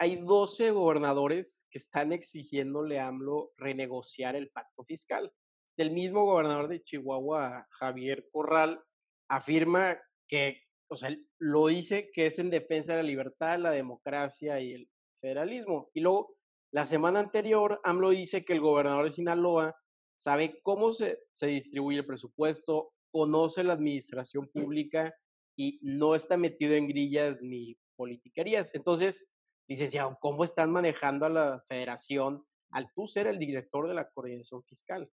hay 0.00 0.16
12 0.16 0.72
gobernadores 0.72 1.68
que 1.70 1.78
están 1.78 2.12
exigiéndole 2.12 2.98
a 2.98 3.06
AMLO 3.06 3.52
renegociar 3.56 4.34
el 4.34 4.50
pacto 4.50 4.82
fiscal. 4.82 5.32
El 5.76 5.92
mismo 5.92 6.24
gobernador 6.24 6.66
de 6.66 6.82
Chihuahua, 6.82 7.68
Javier 7.70 8.26
Corral, 8.32 8.82
afirma 9.28 9.96
que, 10.26 10.60
o 10.88 10.96
sea, 10.96 11.16
lo 11.38 11.68
dice 11.68 12.10
que 12.12 12.26
es 12.26 12.40
en 12.40 12.50
defensa 12.50 12.96
de 12.96 13.04
la 13.04 13.08
libertad, 13.08 13.60
la 13.60 13.70
democracia 13.70 14.58
y 14.58 14.72
el 14.72 14.88
federalismo. 15.22 15.90
Y 15.94 16.00
luego, 16.00 16.36
la 16.70 16.84
semana 16.84 17.20
anterior, 17.20 17.80
AMLO 17.84 18.10
dice 18.10 18.44
que 18.44 18.52
el 18.52 18.60
gobernador 18.60 19.04
de 19.06 19.12
Sinaloa 19.12 19.74
sabe 20.14 20.60
cómo 20.62 20.92
se, 20.92 21.20
se 21.32 21.46
distribuye 21.46 21.98
el 21.98 22.06
presupuesto, 22.06 22.92
conoce 23.10 23.64
la 23.64 23.72
administración 23.72 24.48
pública 24.48 25.14
y 25.56 25.78
no 25.82 26.14
está 26.14 26.36
metido 26.36 26.74
en 26.74 26.88
grillas 26.88 27.40
ni 27.40 27.76
politiquerías. 27.96 28.74
Entonces, 28.74 29.30
licenciado, 29.68 30.18
¿cómo 30.20 30.44
están 30.44 30.70
manejando 30.70 31.26
a 31.26 31.30
la 31.30 31.64
federación 31.68 32.44
al 32.70 32.90
tú 32.94 33.06
ser 33.06 33.26
el 33.26 33.38
director 33.38 33.88
de 33.88 33.94
la 33.94 34.08
coordinación 34.10 34.62
fiscal? 34.64 35.10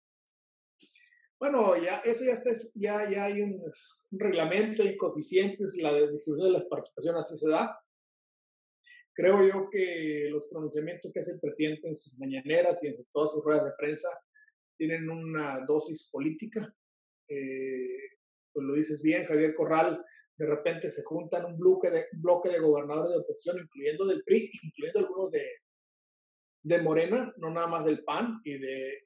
Bueno, 1.39 1.75
ya 1.75 1.97
eso 2.05 2.23
ya 2.25 2.33
está, 2.33 2.51
ya, 2.75 3.09
ya 3.09 3.25
hay 3.25 3.41
un, 3.41 3.61
reglamento 4.11 4.83
y 4.83 4.95
coeficientes, 4.95 5.77
la 5.81 5.91
distribución 5.91 6.47
de 6.47 6.51
las 6.51 6.65
participaciones 6.65 7.25
así 7.25 7.37
se 7.37 7.49
da. 7.49 7.77
Creo 9.13 9.47
yo 9.47 9.69
que 9.69 10.27
los 10.31 10.47
pronunciamientos 10.47 11.11
que 11.11 11.19
hace 11.19 11.33
el 11.33 11.39
presidente 11.39 11.87
en 11.87 11.95
sus 11.95 12.17
mañaneras 12.17 12.83
y 12.83 12.87
en 12.87 13.05
todas 13.11 13.31
sus 13.31 13.43
ruedas 13.43 13.65
de 13.65 13.71
prensa 13.77 14.09
tienen 14.77 15.09
una 15.09 15.63
dosis 15.67 16.09
política. 16.11 16.73
Eh, 17.27 17.87
pues 18.51 18.65
lo 18.65 18.73
dices 18.73 19.01
bien, 19.01 19.25
Javier 19.25 19.53
Corral, 19.53 20.03
de 20.37 20.47
repente 20.47 20.89
se 20.89 21.03
juntan 21.03 21.45
un 21.45 21.57
bloque 21.57 21.89
de, 21.89 22.07
bloque 22.13 22.49
de 22.49 22.59
gobernadores 22.59 23.11
de 23.11 23.19
oposición, 23.19 23.59
incluyendo 23.59 24.05
del 24.05 24.23
PRI, 24.23 24.51
incluyendo 24.63 24.99
algunos 24.99 25.31
de, 25.31 25.47
de 26.63 26.81
Morena, 26.81 27.33
no 27.37 27.49
nada 27.51 27.67
más 27.67 27.85
del 27.85 28.03
PAN, 28.03 28.41
y, 28.43 28.57
de, 28.57 29.03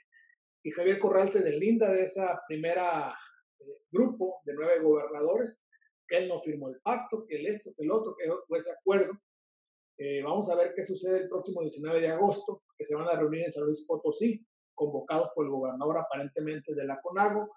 y 0.63 0.71
Javier 0.71 0.99
Corral 0.99 1.31
se 1.31 1.43
deslinda 1.43 1.91
de 1.91 2.03
esa 2.03 2.41
primera 2.47 3.13
eh, 3.59 3.63
grupo 3.91 4.41
de 4.45 4.53
nueve 4.53 4.79
gobernadores, 4.81 5.63
que 6.07 6.17
él 6.17 6.29
no 6.29 6.39
firmó 6.39 6.69
el 6.69 6.79
pacto, 6.81 7.25
que 7.27 7.35
el 7.37 7.47
esto, 7.47 7.73
que 7.75 7.83
el 7.83 7.91
otro, 7.91 8.15
que 8.17 8.29
fue 8.47 8.59
ese 8.59 8.71
acuerdo. 8.71 9.11
Eh, 9.99 10.21
vamos 10.21 10.49
a 10.51 10.55
ver 10.55 10.73
qué 10.75 10.85
sucede 10.85 11.21
el 11.21 11.29
próximo 11.29 11.61
19 11.61 12.01
de 12.01 12.09
agosto, 12.09 12.63
que 12.77 12.85
se 12.85 12.95
van 12.95 13.07
a 13.07 13.19
reunir 13.19 13.45
en 13.45 13.51
San 13.51 13.65
Luis 13.65 13.85
Potosí, 13.87 14.45
convocados 14.75 15.31
por 15.33 15.45
el 15.45 15.51
gobernador 15.51 15.97
aparentemente 15.97 16.75
de 16.75 16.85
la 16.85 17.01
CONAGO, 17.01 17.49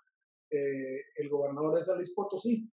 eh, 0.51 1.03
el 1.17 1.29
gobernador 1.29 1.77
de 1.77 1.85
San 1.85 1.97
Luis 1.97 2.13
Potosí, 2.15 2.69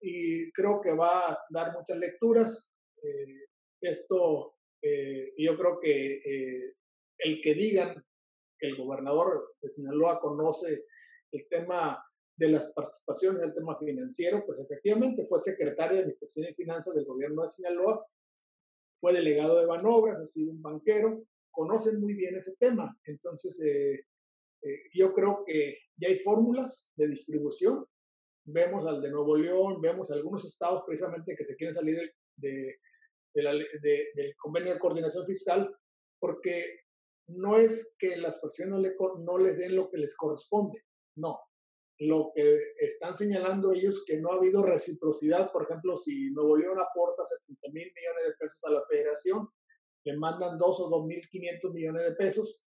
y 0.00 0.50
creo 0.50 0.80
que 0.80 0.92
va 0.92 1.30
a 1.30 1.38
dar 1.50 1.72
muchas 1.72 1.96
lecturas. 1.96 2.72
Eh, 3.00 3.46
esto, 3.80 4.56
eh, 4.82 5.32
yo 5.38 5.56
creo 5.56 5.78
que 5.80 6.74
el 7.18 7.40
que 7.40 7.54
digan 7.54 8.04
que 8.58 8.66
el 8.66 8.76
gobernador 8.76 9.54
de 9.60 9.70
Sinaloa 9.70 10.20
conoce 10.20 10.84
el 11.30 11.46
tema 11.48 12.04
de 12.36 12.48
las 12.48 12.72
participaciones, 12.72 13.42
el 13.44 13.54
tema 13.54 13.78
financiero, 13.78 14.44
pues 14.44 14.58
efectivamente 14.60 15.24
fue 15.26 15.38
secretario 15.38 15.94
de 15.94 16.00
Administración 16.00 16.48
y 16.50 16.54
Finanzas 16.54 16.94
del 16.94 17.04
gobierno 17.04 17.42
de 17.42 17.48
Sinaloa, 17.48 18.04
fue 19.02 19.12
delegado 19.12 19.58
de 19.58 19.66
Banobras, 19.66 20.16
ha 20.16 20.26
sido 20.26 20.52
un 20.52 20.62
banquero, 20.62 21.24
conocen 21.50 22.00
muy 22.00 22.14
bien 22.14 22.36
ese 22.36 22.54
tema. 22.56 22.96
Entonces, 23.04 23.60
eh, 23.60 23.94
eh, 24.62 24.82
yo 24.94 25.12
creo 25.12 25.42
que 25.44 25.76
ya 25.96 26.06
hay 26.06 26.18
fórmulas 26.18 26.92
de 26.94 27.08
distribución. 27.08 27.84
Vemos 28.44 28.86
al 28.86 29.02
de 29.02 29.10
Nuevo 29.10 29.36
León, 29.36 29.80
vemos 29.80 30.12
algunos 30.12 30.44
estados 30.44 30.84
precisamente 30.86 31.34
que 31.36 31.44
se 31.44 31.56
quieren 31.56 31.74
salir 31.74 32.14
de, 32.36 32.78
del 33.34 34.36
convenio 34.36 34.72
de 34.72 34.78
coordinación 34.78 35.26
fiscal, 35.26 35.76
porque 36.20 36.82
no 37.26 37.56
es 37.56 37.96
que 37.98 38.16
las 38.16 38.40
personas 38.40 38.80
no, 38.80 39.18
no 39.18 39.36
les 39.36 39.58
den 39.58 39.74
lo 39.74 39.90
que 39.90 39.98
les 39.98 40.16
corresponde, 40.16 40.80
no. 41.16 41.40
Lo 42.04 42.32
que 42.34 42.58
están 42.78 43.14
señalando 43.14 43.72
ellos 43.72 44.04
que 44.06 44.18
no 44.18 44.32
ha 44.32 44.36
habido 44.36 44.62
reciprocidad, 44.62 45.52
por 45.52 45.64
ejemplo, 45.64 45.96
si 45.96 46.30
Nuevo 46.30 46.56
León 46.56 46.78
aporta 46.80 47.22
70 47.24 47.68
mil 47.68 47.92
millones 47.94 48.24
de 48.26 48.34
pesos 48.38 48.60
a 48.64 48.70
la 48.70 48.82
federación, 48.88 49.48
le 50.04 50.16
mandan 50.16 50.58
dos 50.58 50.80
o 50.80 50.88
dos 50.88 51.06
mil 51.06 51.20
quinientos 51.28 51.72
millones 51.72 52.04
de 52.04 52.12
pesos 52.12 52.66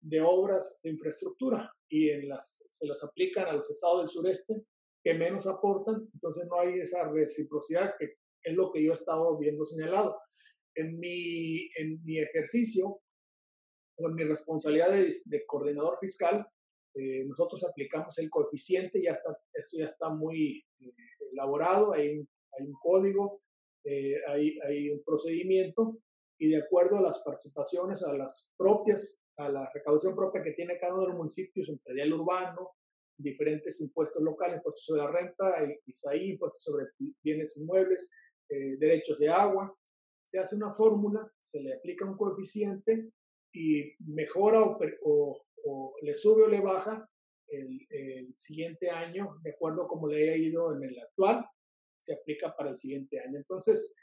de 0.00 0.20
obras 0.20 0.80
de 0.82 0.90
infraestructura 0.90 1.72
y 1.88 2.10
en 2.10 2.28
las, 2.28 2.64
se 2.70 2.86
las 2.86 3.02
aplican 3.02 3.48
a 3.48 3.52
los 3.52 3.68
estados 3.68 4.00
del 4.00 4.08
sureste 4.08 4.66
que 5.02 5.14
menos 5.14 5.46
aportan, 5.46 6.08
entonces 6.12 6.46
no 6.46 6.60
hay 6.60 6.78
esa 6.78 7.10
reciprocidad 7.10 7.94
que 7.98 8.14
es 8.42 8.54
lo 8.54 8.70
que 8.70 8.84
yo 8.84 8.92
he 8.92 8.94
estado 8.94 9.36
viendo 9.38 9.64
señalado. 9.64 10.16
En 10.74 10.98
mi, 10.98 11.68
en 11.76 12.02
mi 12.04 12.18
ejercicio 12.18 13.00
en 14.08 14.14
mi 14.14 14.24
responsabilidad 14.24 14.90
de 14.90 15.46
coordinador 15.46 15.98
fiscal, 15.98 16.46
eh, 16.94 17.24
nosotros 17.26 17.64
aplicamos 17.64 18.18
el 18.18 18.28
coeficiente, 18.28 19.02
ya 19.02 19.12
está, 19.12 19.38
esto 19.52 19.76
ya 19.78 19.84
está 19.84 20.08
muy 20.08 20.64
eh, 20.80 20.94
elaborado, 21.32 21.92
hay, 21.92 22.10
hay 22.10 22.66
un 22.66 22.74
código, 22.80 23.42
eh, 23.84 24.16
hay, 24.28 24.58
hay 24.60 24.90
un 24.90 25.02
procedimiento 25.04 25.98
y 26.38 26.48
de 26.48 26.58
acuerdo 26.58 26.98
a 26.98 27.02
las 27.02 27.20
participaciones, 27.20 28.02
a 28.02 28.14
las 28.14 28.52
propias, 28.56 29.22
a 29.36 29.48
la 29.48 29.70
recaudación 29.72 30.14
propia 30.14 30.42
que 30.42 30.52
tiene 30.52 30.78
cada 30.78 30.94
uno 30.94 31.02
de 31.02 31.08
los 31.08 31.18
municipios, 31.18 31.68
en 31.68 31.78
predial 31.78 32.12
urbano, 32.12 32.70
diferentes 33.16 33.80
impuestos 33.80 34.22
locales, 34.22 34.56
impuestos 34.56 34.84
sobre 34.84 35.02
la 35.02 35.10
renta, 35.10 35.62
el 35.62 35.78
ISAI, 35.86 36.30
impuestos 36.30 36.62
sobre 36.62 36.86
bienes 37.22 37.56
inmuebles, 37.56 38.10
eh, 38.48 38.76
derechos 38.78 39.18
de 39.18 39.28
agua, 39.28 39.74
se 40.22 40.38
hace 40.38 40.56
una 40.56 40.70
fórmula, 40.70 41.30
se 41.38 41.60
le 41.60 41.74
aplica 41.74 42.04
un 42.04 42.16
coeficiente 42.16 43.10
y 43.52 43.94
mejora 44.06 44.62
o, 44.62 44.78
o, 45.04 45.42
le 46.02 46.14
sube 46.14 46.44
o 46.44 46.48
le 46.48 46.60
baja 46.60 47.08
el, 47.48 47.86
el, 47.90 48.34
siguiente 48.36 48.90
año, 48.90 49.38
de 49.42 49.50
acuerdo 49.50 49.84
a 49.84 49.88
como 49.88 50.08
le 50.08 50.22
haya 50.22 50.36
ido 50.36 50.74
en 50.74 50.84
el 50.84 50.98
actual, 51.00 51.44
se 51.98 52.14
aplica 52.14 52.54
para 52.56 52.70
el 52.70 52.76
siguiente 52.76 53.20
año. 53.20 53.38
Entonces, 53.38 53.96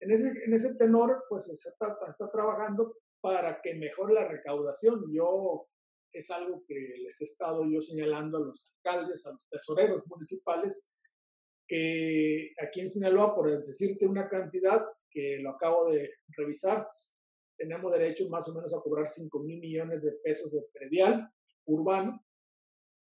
en 0.00 0.10
ese, 0.10 0.44
en 0.44 0.52
ese 0.52 0.74
tenor, 0.76 1.24
pues 1.28 1.44
se 1.44 1.68
está, 1.70 1.96
está 2.08 2.30
trabajando 2.30 2.96
para 3.20 3.60
que 3.62 3.74
mejore 3.74 4.14
la 4.14 4.28
recaudación. 4.28 5.04
Yo 5.12 5.68
es 6.12 6.30
algo 6.30 6.64
que 6.66 6.74
les 7.02 7.20
he 7.20 7.24
estado 7.24 7.64
yo 7.64 7.80
señalando 7.80 8.36
a 8.36 8.40
los 8.40 8.74
alcaldes, 8.76 9.26
a 9.26 9.30
los 9.30 9.40
tesoreros 9.48 10.02
municipales, 10.06 10.90
que 11.66 12.52
aquí 12.60 12.80
en 12.80 12.90
Sinaloa, 12.90 13.34
por 13.34 13.50
decirte 13.50 14.06
una 14.06 14.28
cantidad 14.28 14.84
que 15.08 15.38
lo 15.38 15.50
acabo 15.50 15.90
de 15.90 16.10
revisar, 16.36 16.86
tenemos 17.56 17.92
derecho 17.92 18.28
más 18.28 18.48
o 18.48 18.54
menos 18.54 18.74
a 18.74 18.80
cobrar 18.80 19.08
5 19.08 19.38
mil 19.40 19.60
millones 19.60 20.02
de 20.02 20.12
pesos 20.22 20.52
de 20.52 20.62
predial 20.72 21.28
urbano 21.64 22.24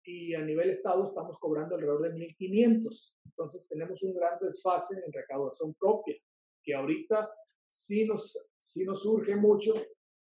y 0.05 0.35
a 0.35 0.41
nivel 0.41 0.71
estado 0.71 1.09
estamos 1.09 1.39
cobrando 1.39 1.75
alrededor 1.75 2.03
de 2.03 2.15
1.500. 2.15 3.15
Entonces 3.27 3.69
tenemos 3.69 4.03
un 4.03 4.15
gran 4.15 4.39
desfase 4.41 5.03
en 5.05 5.13
recaudación 5.13 5.75
propia 5.75 6.17
que 6.63 6.75
ahorita 6.75 7.31
sí 7.67 8.07
nos, 8.07 8.51
sí 8.57 8.85
nos 8.85 9.03
surge 9.03 9.37
mucho, 9.37 9.75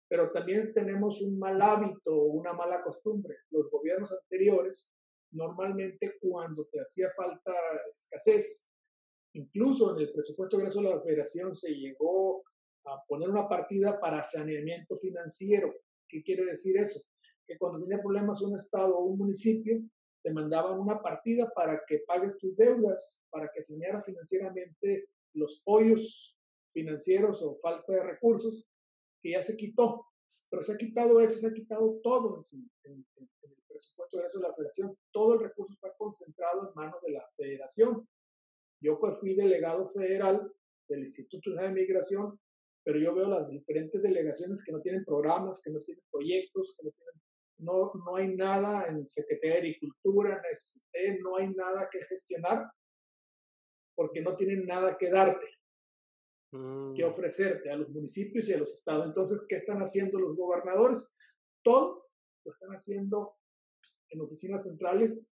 pero 0.07 0.31
también 0.31 0.73
tenemos 0.73 1.21
un 1.21 1.37
mal 1.37 1.61
hábito, 1.61 2.15
una 2.15 2.53
mala 2.53 2.83
costumbre. 2.83 3.35
Los 3.49 3.69
gobiernos 3.69 4.11
anteriores, 4.11 4.91
normalmente 5.31 6.17
cuando 6.19 6.65
te 6.65 6.79
hacía 6.79 7.09
falta 7.15 7.53
escasez, 7.95 8.69
incluso 9.33 9.95
en 9.95 10.01
el 10.03 10.11
presupuesto 10.13 10.57
de 10.57 10.65
de 10.65 10.81
la 10.81 11.01
federación 11.01 11.55
se 11.55 11.73
llegó 11.73 12.43
a 12.85 13.03
poner 13.07 13.29
una 13.29 13.47
partida 13.47 13.99
para 13.99 14.23
saneamiento 14.23 14.97
financiero. 14.97 15.73
¿Qué 16.07 16.23
quiere 16.23 16.45
decir 16.45 16.77
eso? 16.77 17.01
Que 17.47 17.57
cuando 17.57 17.81
tenía 17.81 18.01
problemas 18.01 18.41
un 18.41 18.55
estado 18.55 18.97
o 18.97 19.05
un 19.05 19.17
municipio, 19.17 19.81
te 20.23 20.31
mandaban 20.31 20.79
una 20.79 21.01
partida 21.01 21.51
para 21.53 21.83
que 21.85 21.99
pagues 22.07 22.39
tus 22.39 22.55
deudas, 22.55 23.21
para 23.29 23.49
que 23.53 23.61
saneara 23.61 24.01
financieramente 24.01 25.09
los 25.33 25.61
hoyos 25.65 26.37
financieros 26.73 27.43
o 27.43 27.57
falta 27.57 27.93
de 27.93 28.03
recursos, 28.03 28.65
que 29.21 29.31
ya 29.31 29.41
se 29.41 29.57
quitó. 29.57 30.05
Pero 30.49 30.63
se 30.63 30.73
ha 30.73 30.77
quitado 30.77 31.19
eso, 31.19 31.37
se 31.37 31.47
ha 31.47 31.53
quitado 31.53 31.99
todo 32.01 32.39
en, 32.83 33.05
el 33.13 33.57
presupuesto 33.67 34.17
de 34.17 34.47
la 34.47 34.53
federación. 34.53 34.97
Todo 35.11 35.33
el 35.33 35.41
recurso 35.41 35.73
está 35.73 35.93
concentrado 35.97 36.69
en 36.69 36.75
manos 36.75 37.01
de 37.01 37.11
la 37.11 37.27
federación. 37.35 38.07
Yo 38.79 38.99
pues 38.99 39.19
fui 39.19 39.33
delegado 39.33 39.87
federal 39.89 40.53
del 40.87 41.01
Instituto 41.01 41.51
de 41.51 41.71
Migración, 41.71 42.39
pero 42.83 42.99
yo 42.99 43.13
veo 43.15 43.29
las 43.29 43.47
diferentes 43.47 44.01
delegaciones 44.01 44.63
que 44.63 44.71
no 44.71 44.81
tienen 44.81 45.05
programas, 45.05 45.61
que 45.63 45.71
no 45.71 45.79
tienen 45.79 46.03
proyectos, 46.11 46.75
que 46.77 46.85
no 46.85 46.91
tienen 46.91 47.13
no, 47.59 47.91
no 48.05 48.15
hay 48.17 48.35
nada 48.35 48.87
en 48.87 49.05
Secretaría 49.05 49.55
de 49.55 49.61
Agricultura, 49.61 50.41
en 50.93 51.19
no 51.21 51.37
hay 51.37 51.49
nada 51.53 51.87
que 51.89 51.99
gestionar 51.99 52.65
porque 53.95 54.21
no 54.21 54.35
tienen 54.35 54.65
nada 54.65 54.97
que 54.97 55.09
darte 55.09 55.45
que 56.51 57.03
mm. 57.03 57.09
ofrecerte 57.09 57.71
a 57.71 57.77
los 57.77 57.89
municipios 57.89 58.47
y 58.47 58.53
a 58.53 58.59
los 58.59 58.71
estados. 58.71 59.07
Entonces, 59.07 59.43
¿qué 59.49 59.55
están 59.55 59.79
haciendo 59.79 60.19
los 60.19 60.35
gobernadores? 60.35 61.15
Todo 61.63 62.07
lo 62.45 62.53
están 62.53 62.69
haciendo 62.69 63.35
en 64.09 64.21
oficinas 64.21 64.63
centrales 64.63 65.25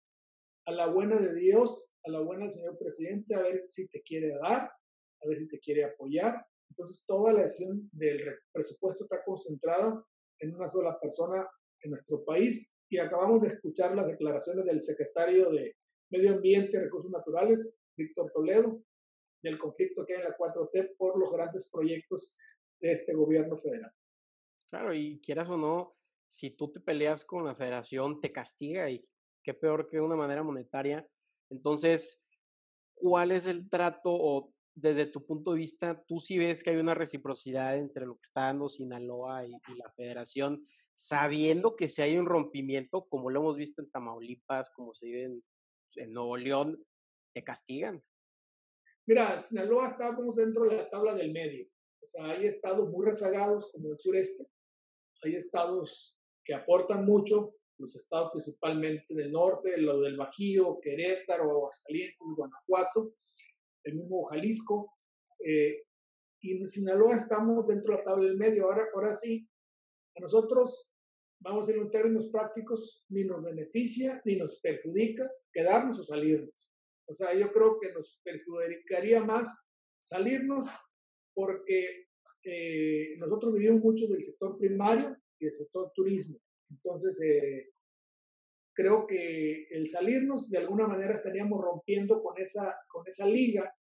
a 0.65 0.71
la 0.71 0.87
buena 0.87 1.17
de 1.17 1.33
Dios, 1.33 1.97
a 2.05 2.11
la 2.11 2.21
buena 2.21 2.45
del 2.45 2.53
señor 2.53 2.77
presidente, 2.77 3.35
a 3.35 3.41
ver 3.41 3.63
si 3.67 3.89
te 3.89 4.01
quiere 4.01 4.29
dar, 4.41 4.61
a 4.61 5.27
ver 5.27 5.37
si 5.37 5.47
te 5.47 5.59
quiere 5.59 5.83
apoyar. 5.83 6.45
Entonces, 6.69 7.03
toda 7.05 7.33
la 7.33 7.41
acción 7.41 7.89
del 7.91 8.21
presupuesto 8.51 9.03
está 9.03 9.23
concentrada 9.23 10.03
en 10.39 10.55
una 10.55 10.69
sola 10.69 10.99
persona 10.99 11.47
en 11.81 11.91
nuestro 11.91 12.23
país. 12.23 12.73
Y 12.89 12.97
acabamos 12.97 13.41
de 13.41 13.49
escuchar 13.49 13.95
las 13.95 14.07
declaraciones 14.07 14.65
del 14.65 14.81
secretario 14.81 15.51
de 15.51 15.75
Medio 16.11 16.33
Ambiente 16.33 16.77
y 16.77 16.79
Recursos 16.79 17.11
Naturales, 17.11 17.77
Víctor 17.95 18.31
Toledo, 18.33 18.81
del 19.43 19.57
conflicto 19.57 20.05
que 20.05 20.15
hay 20.15 20.21
en 20.21 20.29
la 20.29 20.37
4T 20.37 20.95
por 20.97 21.19
los 21.19 21.31
grandes 21.31 21.69
proyectos 21.69 22.35
de 22.79 22.91
este 22.91 23.13
gobierno 23.13 23.55
federal. 23.55 23.91
Claro, 24.67 24.93
y 24.93 25.19
quieras 25.19 25.49
o 25.49 25.57
no, 25.57 25.95
si 26.27 26.51
tú 26.51 26.71
te 26.71 26.79
peleas 26.79 27.25
con 27.25 27.45
la 27.45 27.55
federación, 27.55 28.21
te 28.21 28.31
castiga 28.31 28.89
y 28.89 29.05
qué 29.43 29.53
peor 29.53 29.87
que 29.87 29.97
de 29.97 30.03
una 30.03 30.15
manera 30.15 30.43
monetaria. 30.43 31.07
Entonces, 31.49 32.25
¿cuál 32.93 33.31
es 33.31 33.47
el 33.47 33.69
trato 33.69 34.11
o 34.11 34.53
desde 34.75 35.05
tu 35.05 35.25
punto 35.25 35.51
de 35.51 35.57
vista, 35.57 36.03
tú 36.07 36.19
sí 36.19 36.37
ves 36.37 36.63
que 36.63 36.69
hay 36.69 36.77
una 36.77 36.93
reciprocidad 36.93 37.77
entre 37.77 38.05
lo 38.05 38.15
que 38.15 38.23
está 38.23 38.41
dando 38.41 38.69
Sinaloa 38.69 39.45
y, 39.45 39.51
la 39.51 39.91
federación, 39.95 40.65
sabiendo 40.93 41.75
que 41.75 41.89
si 41.89 42.01
hay 42.01 42.17
un 42.17 42.25
rompimiento, 42.25 43.07
como 43.09 43.29
lo 43.29 43.41
hemos 43.41 43.57
visto 43.57 43.81
en 43.81 43.89
Tamaulipas, 43.89 44.69
como 44.69 44.93
se 44.93 45.07
vive 45.07 45.23
en, 45.25 45.43
en 45.95 46.13
Nuevo 46.13 46.37
León, 46.37 46.83
te 47.33 47.43
castigan? 47.43 48.03
Mira, 49.05 49.39
Sinaloa 49.39 49.89
estábamos 49.89 50.35
dentro 50.35 50.65
de 50.65 50.77
la 50.77 50.89
tabla 50.89 51.15
del 51.15 51.31
medio. 51.31 51.67
O 52.01 52.05
sea, 52.05 52.25
hay 52.25 52.45
estados 52.45 52.89
muy 52.89 53.05
rezagados 53.05 53.71
como 53.71 53.91
el 53.91 53.99
sureste, 53.99 54.47
hay 55.23 55.35
estados 55.35 56.17
que 56.43 56.53
aportan 56.53 57.05
mucho, 57.05 57.55
los 57.77 57.95
estados 57.95 58.31
principalmente 58.31 59.13
del 59.13 59.31
norte, 59.31 59.77
lo 59.77 59.99
del 60.01 60.17
Bajío, 60.17 60.79
Querétaro, 60.81 61.51
Aguascalientes, 61.51 62.19
Guanajuato, 62.35 63.15
el 63.83 63.95
mismo 63.95 64.25
Jalisco. 64.25 64.93
Eh, 65.45 65.83
y 66.41 66.57
en 66.57 66.67
Sinaloa 66.67 67.15
estamos 67.15 67.67
dentro 67.67 67.91
de 67.91 67.97
la 67.99 68.03
tabla 68.03 68.27
del 68.27 68.37
medio. 68.37 68.65
Ahora, 68.65 68.87
ahora 68.93 69.13
sí, 69.13 69.47
a 70.15 70.21
nosotros, 70.21 70.93
vamos 71.39 71.67
a 71.67 71.71
ir 71.71 71.77
en 71.77 71.91
términos 71.91 72.29
prácticos, 72.31 73.05
ni 73.09 73.23
nos 73.23 73.43
beneficia 73.43 74.21
ni 74.25 74.37
nos 74.37 74.59
perjudica 74.59 75.29
quedarnos 75.51 75.99
o 75.99 76.03
salirnos. 76.03 76.71
O 77.05 77.13
sea, 77.13 77.33
yo 77.33 77.51
creo 77.51 77.79
que 77.79 77.91
nos 77.91 78.21
perjudicaría 78.23 79.23
más 79.23 79.67
salirnos 79.99 80.67
porque 81.33 82.07
eh, 82.43 83.15
nosotros 83.17 83.53
vivimos 83.53 83.81
mucho 83.81 84.07
del 84.07 84.23
sector 84.23 84.57
primario 84.57 85.17
y 85.39 85.45
del 85.45 85.53
sector 85.53 85.91
turismo. 85.93 86.37
Entonces, 86.69 87.19
eh, 87.21 87.71
creo 88.79 89.05
que 89.05 89.67
el 89.71 89.89
salirnos 89.89 90.49
de 90.49 90.57
alguna 90.57 90.87
manera 90.87 91.13
estaríamos 91.13 91.61
rompiendo 91.61 92.23
con 92.23 92.39
esa, 92.39 92.79
con 92.87 93.05
esa 93.05 93.25
liga 93.27 93.75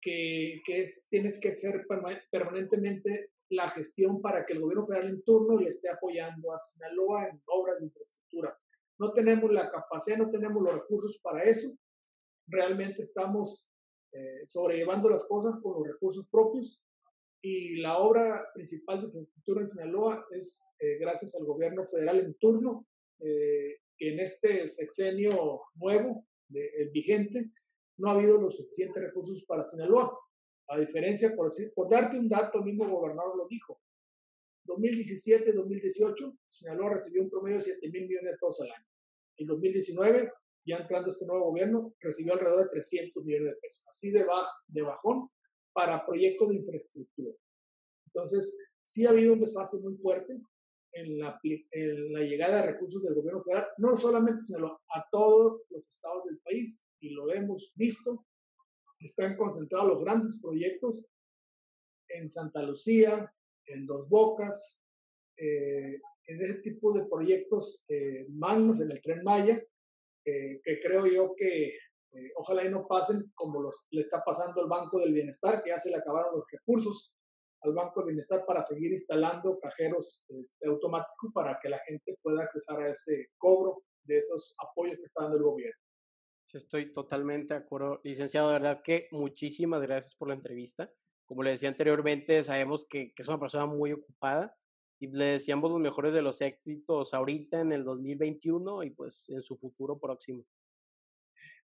que, 0.00 0.62
que 0.64 0.78
es, 0.78 1.08
tienes 1.10 1.40
que 1.40 1.50
ser 1.50 1.84
permanentemente 2.30 3.32
la 3.48 3.68
gestión 3.68 4.22
para 4.22 4.46
que 4.46 4.52
el 4.52 4.60
gobierno 4.60 4.86
federal 4.86 5.08
en 5.08 5.24
turno 5.24 5.58
le 5.58 5.70
esté 5.70 5.90
apoyando 5.90 6.52
a 6.52 6.58
Sinaloa 6.60 7.26
en 7.28 7.42
obras 7.46 7.80
de 7.80 7.86
infraestructura. 7.86 8.56
No 8.96 9.12
tenemos 9.12 9.52
la 9.52 9.68
capacidad, 9.68 10.18
no 10.18 10.30
tenemos 10.30 10.62
los 10.62 10.72
recursos 10.72 11.18
para 11.20 11.42
eso. 11.42 11.76
Realmente 12.46 13.02
estamos 13.02 13.72
eh, 14.12 14.46
sobrellevando 14.46 15.08
las 15.08 15.26
cosas 15.26 15.56
con 15.60 15.80
los 15.80 15.88
recursos 15.94 16.28
propios 16.30 16.80
y 17.42 17.78
la 17.80 17.98
obra 17.98 18.52
principal 18.54 19.00
de 19.00 19.06
infraestructura 19.06 19.62
en 19.62 19.68
Sinaloa 19.68 20.26
es 20.30 20.64
eh, 20.78 20.96
gracias 21.00 21.34
al 21.34 21.44
gobierno 21.44 21.84
federal 21.84 22.20
en 22.20 22.34
turno, 22.34 22.86
eh, 23.20 23.78
en 23.98 24.20
este 24.20 24.68
sexenio 24.68 25.62
nuevo, 25.76 26.26
el 26.50 26.90
vigente, 26.90 27.52
no 27.96 28.08
ha 28.08 28.12
habido 28.12 28.38
los 28.38 28.56
suficientes 28.56 29.02
recursos 29.02 29.44
para 29.44 29.64
Sinaloa. 29.64 30.18
A 30.68 30.78
diferencia, 30.78 31.34
por, 31.34 31.50
por 31.74 31.90
darte 31.90 32.18
un 32.18 32.28
dato, 32.28 32.58
el 32.58 32.64
mismo 32.64 32.88
gobernador 32.88 33.36
lo 33.36 33.46
dijo. 33.48 33.80
2017-2018, 34.66 36.38
Sinaloa 36.46 36.94
recibió 36.94 37.22
un 37.22 37.30
promedio 37.30 37.58
de 37.58 37.64
7 37.64 37.90
mil 37.90 38.08
millones 38.08 38.32
de 38.32 38.38
pesos 38.38 38.60
al 38.62 38.72
año. 38.72 38.86
En 39.36 39.46
2019, 39.46 40.32
ya 40.66 40.76
entrando 40.78 41.10
este 41.10 41.26
nuevo 41.26 41.50
gobierno, 41.50 41.94
recibió 42.00 42.32
alrededor 42.32 42.64
de 42.64 42.70
300 42.70 43.24
millones 43.24 43.54
de 43.54 43.60
pesos. 43.60 43.84
Así 43.88 44.10
de, 44.10 44.24
de 44.68 44.82
bajón 44.82 45.28
para 45.72 46.06
proyectos 46.06 46.48
de 46.48 46.56
infraestructura. 46.56 47.34
Entonces, 48.06 48.58
sí 48.82 49.04
ha 49.04 49.10
habido 49.10 49.34
un 49.34 49.40
desfase 49.40 49.78
muy 49.82 49.94
fuerte 49.96 50.40
en 50.94 51.18
la, 51.18 51.38
en 51.42 52.12
la 52.12 52.20
llegada 52.20 52.56
de 52.56 52.72
recursos 52.72 53.02
del 53.02 53.14
gobierno 53.14 53.42
federal, 53.42 53.66
no 53.78 53.96
solamente, 53.96 54.40
sino 54.40 54.80
a 54.88 55.04
todos 55.10 55.62
los 55.70 55.88
estados 55.88 56.24
del 56.24 56.38
país, 56.38 56.84
y 57.00 57.10
lo 57.10 57.32
hemos 57.32 57.72
visto, 57.74 58.26
están 58.98 59.36
concentrados 59.36 59.88
los 59.88 60.00
grandes 60.00 60.40
proyectos 60.40 61.04
en 62.08 62.28
Santa 62.28 62.62
Lucía, 62.62 63.32
en 63.66 63.86
Dos 63.86 64.08
Bocas, 64.08 64.82
eh, 65.36 66.00
en 66.26 66.40
ese 66.40 66.60
tipo 66.62 66.92
de 66.92 67.04
proyectos 67.06 67.84
eh, 67.88 68.26
magnos 68.30 68.80
en 68.80 68.90
el 68.90 69.00
tren 69.02 69.22
Maya, 69.22 69.62
que 70.24 70.80
creo 70.82 71.06
yo 71.06 71.34
que 71.36 71.76
eh, 72.14 72.30
ojalá 72.36 72.64
y 72.64 72.70
no 72.70 72.86
pasen 72.86 73.32
como 73.34 73.60
los, 73.60 73.88
le 73.90 74.02
está 74.02 74.22
pasando 74.24 74.62
al 74.62 74.68
Banco 74.68 75.00
del 75.00 75.12
Bienestar, 75.12 75.62
que 75.62 75.70
ya 75.70 75.78
se 75.78 75.90
le 75.90 75.96
acabaron 75.96 76.36
los 76.36 76.44
recursos 76.50 77.12
al 77.64 77.72
Banco 77.72 78.00
del 78.00 78.08
Bienestar 78.08 78.44
para 78.46 78.62
seguir 78.62 78.92
instalando 78.92 79.58
cajeros 79.58 80.24
este, 80.28 80.68
automáticos 80.68 81.32
para 81.32 81.58
que 81.60 81.68
la 81.68 81.78
gente 81.86 82.16
pueda 82.22 82.42
accesar 82.42 82.80
a 82.80 82.88
ese 82.88 83.28
cobro 83.38 83.84
de 84.04 84.18
esos 84.18 84.54
apoyos 84.58 84.96
que 84.96 85.04
está 85.04 85.22
dando 85.22 85.38
el 85.38 85.44
gobierno. 85.44 85.80
Sí, 86.44 86.58
estoy 86.58 86.92
totalmente 86.92 87.54
de 87.54 87.60
acuerdo, 87.60 88.00
licenciado. 88.04 88.48
De 88.48 88.54
verdad 88.54 88.82
que 88.82 89.08
muchísimas 89.12 89.80
gracias 89.80 90.14
por 90.14 90.28
la 90.28 90.34
entrevista. 90.34 90.92
Como 91.26 91.42
le 91.42 91.52
decía 91.52 91.70
anteriormente, 91.70 92.42
sabemos 92.42 92.86
que, 92.86 93.14
que 93.14 93.22
es 93.22 93.28
una 93.28 93.40
persona 93.40 93.64
muy 93.64 93.92
ocupada 93.92 94.54
y 95.00 95.08
le 95.08 95.24
deseamos 95.24 95.70
los 95.70 95.80
mejores 95.80 96.12
de 96.12 96.20
los 96.20 96.40
éxitos 96.42 97.14
ahorita 97.14 97.60
en 97.60 97.72
el 97.72 97.84
2021 97.84 98.82
y 98.82 98.90
pues 98.90 99.28
en 99.30 99.40
su 99.40 99.56
futuro 99.56 99.98
próximo. 99.98 100.44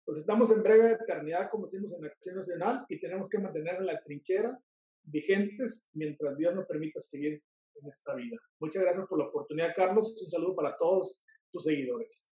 Pues 0.05 0.17
estamos 0.17 0.49
en 0.51 0.63
breve 0.63 0.93
eternidad, 0.93 1.49
como 1.51 1.65
decimos 1.65 1.93
en 1.93 2.05
Acción 2.05 2.37
Nacional, 2.37 2.85
y 2.89 2.99
tenemos 2.99 3.29
que 3.29 3.37
mantener 3.37 3.75
en 3.75 3.85
la 3.85 4.01
trinchera 4.01 4.59
vigentes 5.09 5.89
mientras 5.93 6.37
Dios 6.37 6.55
nos 6.55 6.65
permita 6.65 6.99
seguir 7.01 7.41
en 7.75 7.87
esta 7.87 8.15
vida. 8.15 8.37
Muchas 8.59 8.83
gracias 8.83 9.07
por 9.07 9.19
la 9.19 9.25
oportunidad, 9.25 9.73
Carlos. 9.75 10.21
Un 10.21 10.29
saludo 10.29 10.55
para 10.55 10.75
todos 10.77 11.23
tus 11.51 11.63
seguidores. 11.63 12.31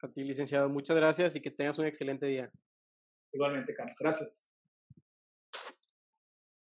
A 0.00 0.08
ti, 0.08 0.22
licenciado, 0.22 0.68
muchas 0.68 0.96
gracias 0.96 1.36
y 1.36 1.40
que 1.40 1.50
tengas 1.50 1.78
un 1.78 1.86
excelente 1.86 2.26
día. 2.26 2.50
Igualmente, 3.32 3.74
Carlos. 3.74 3.96
Gracias. 3.98 4.53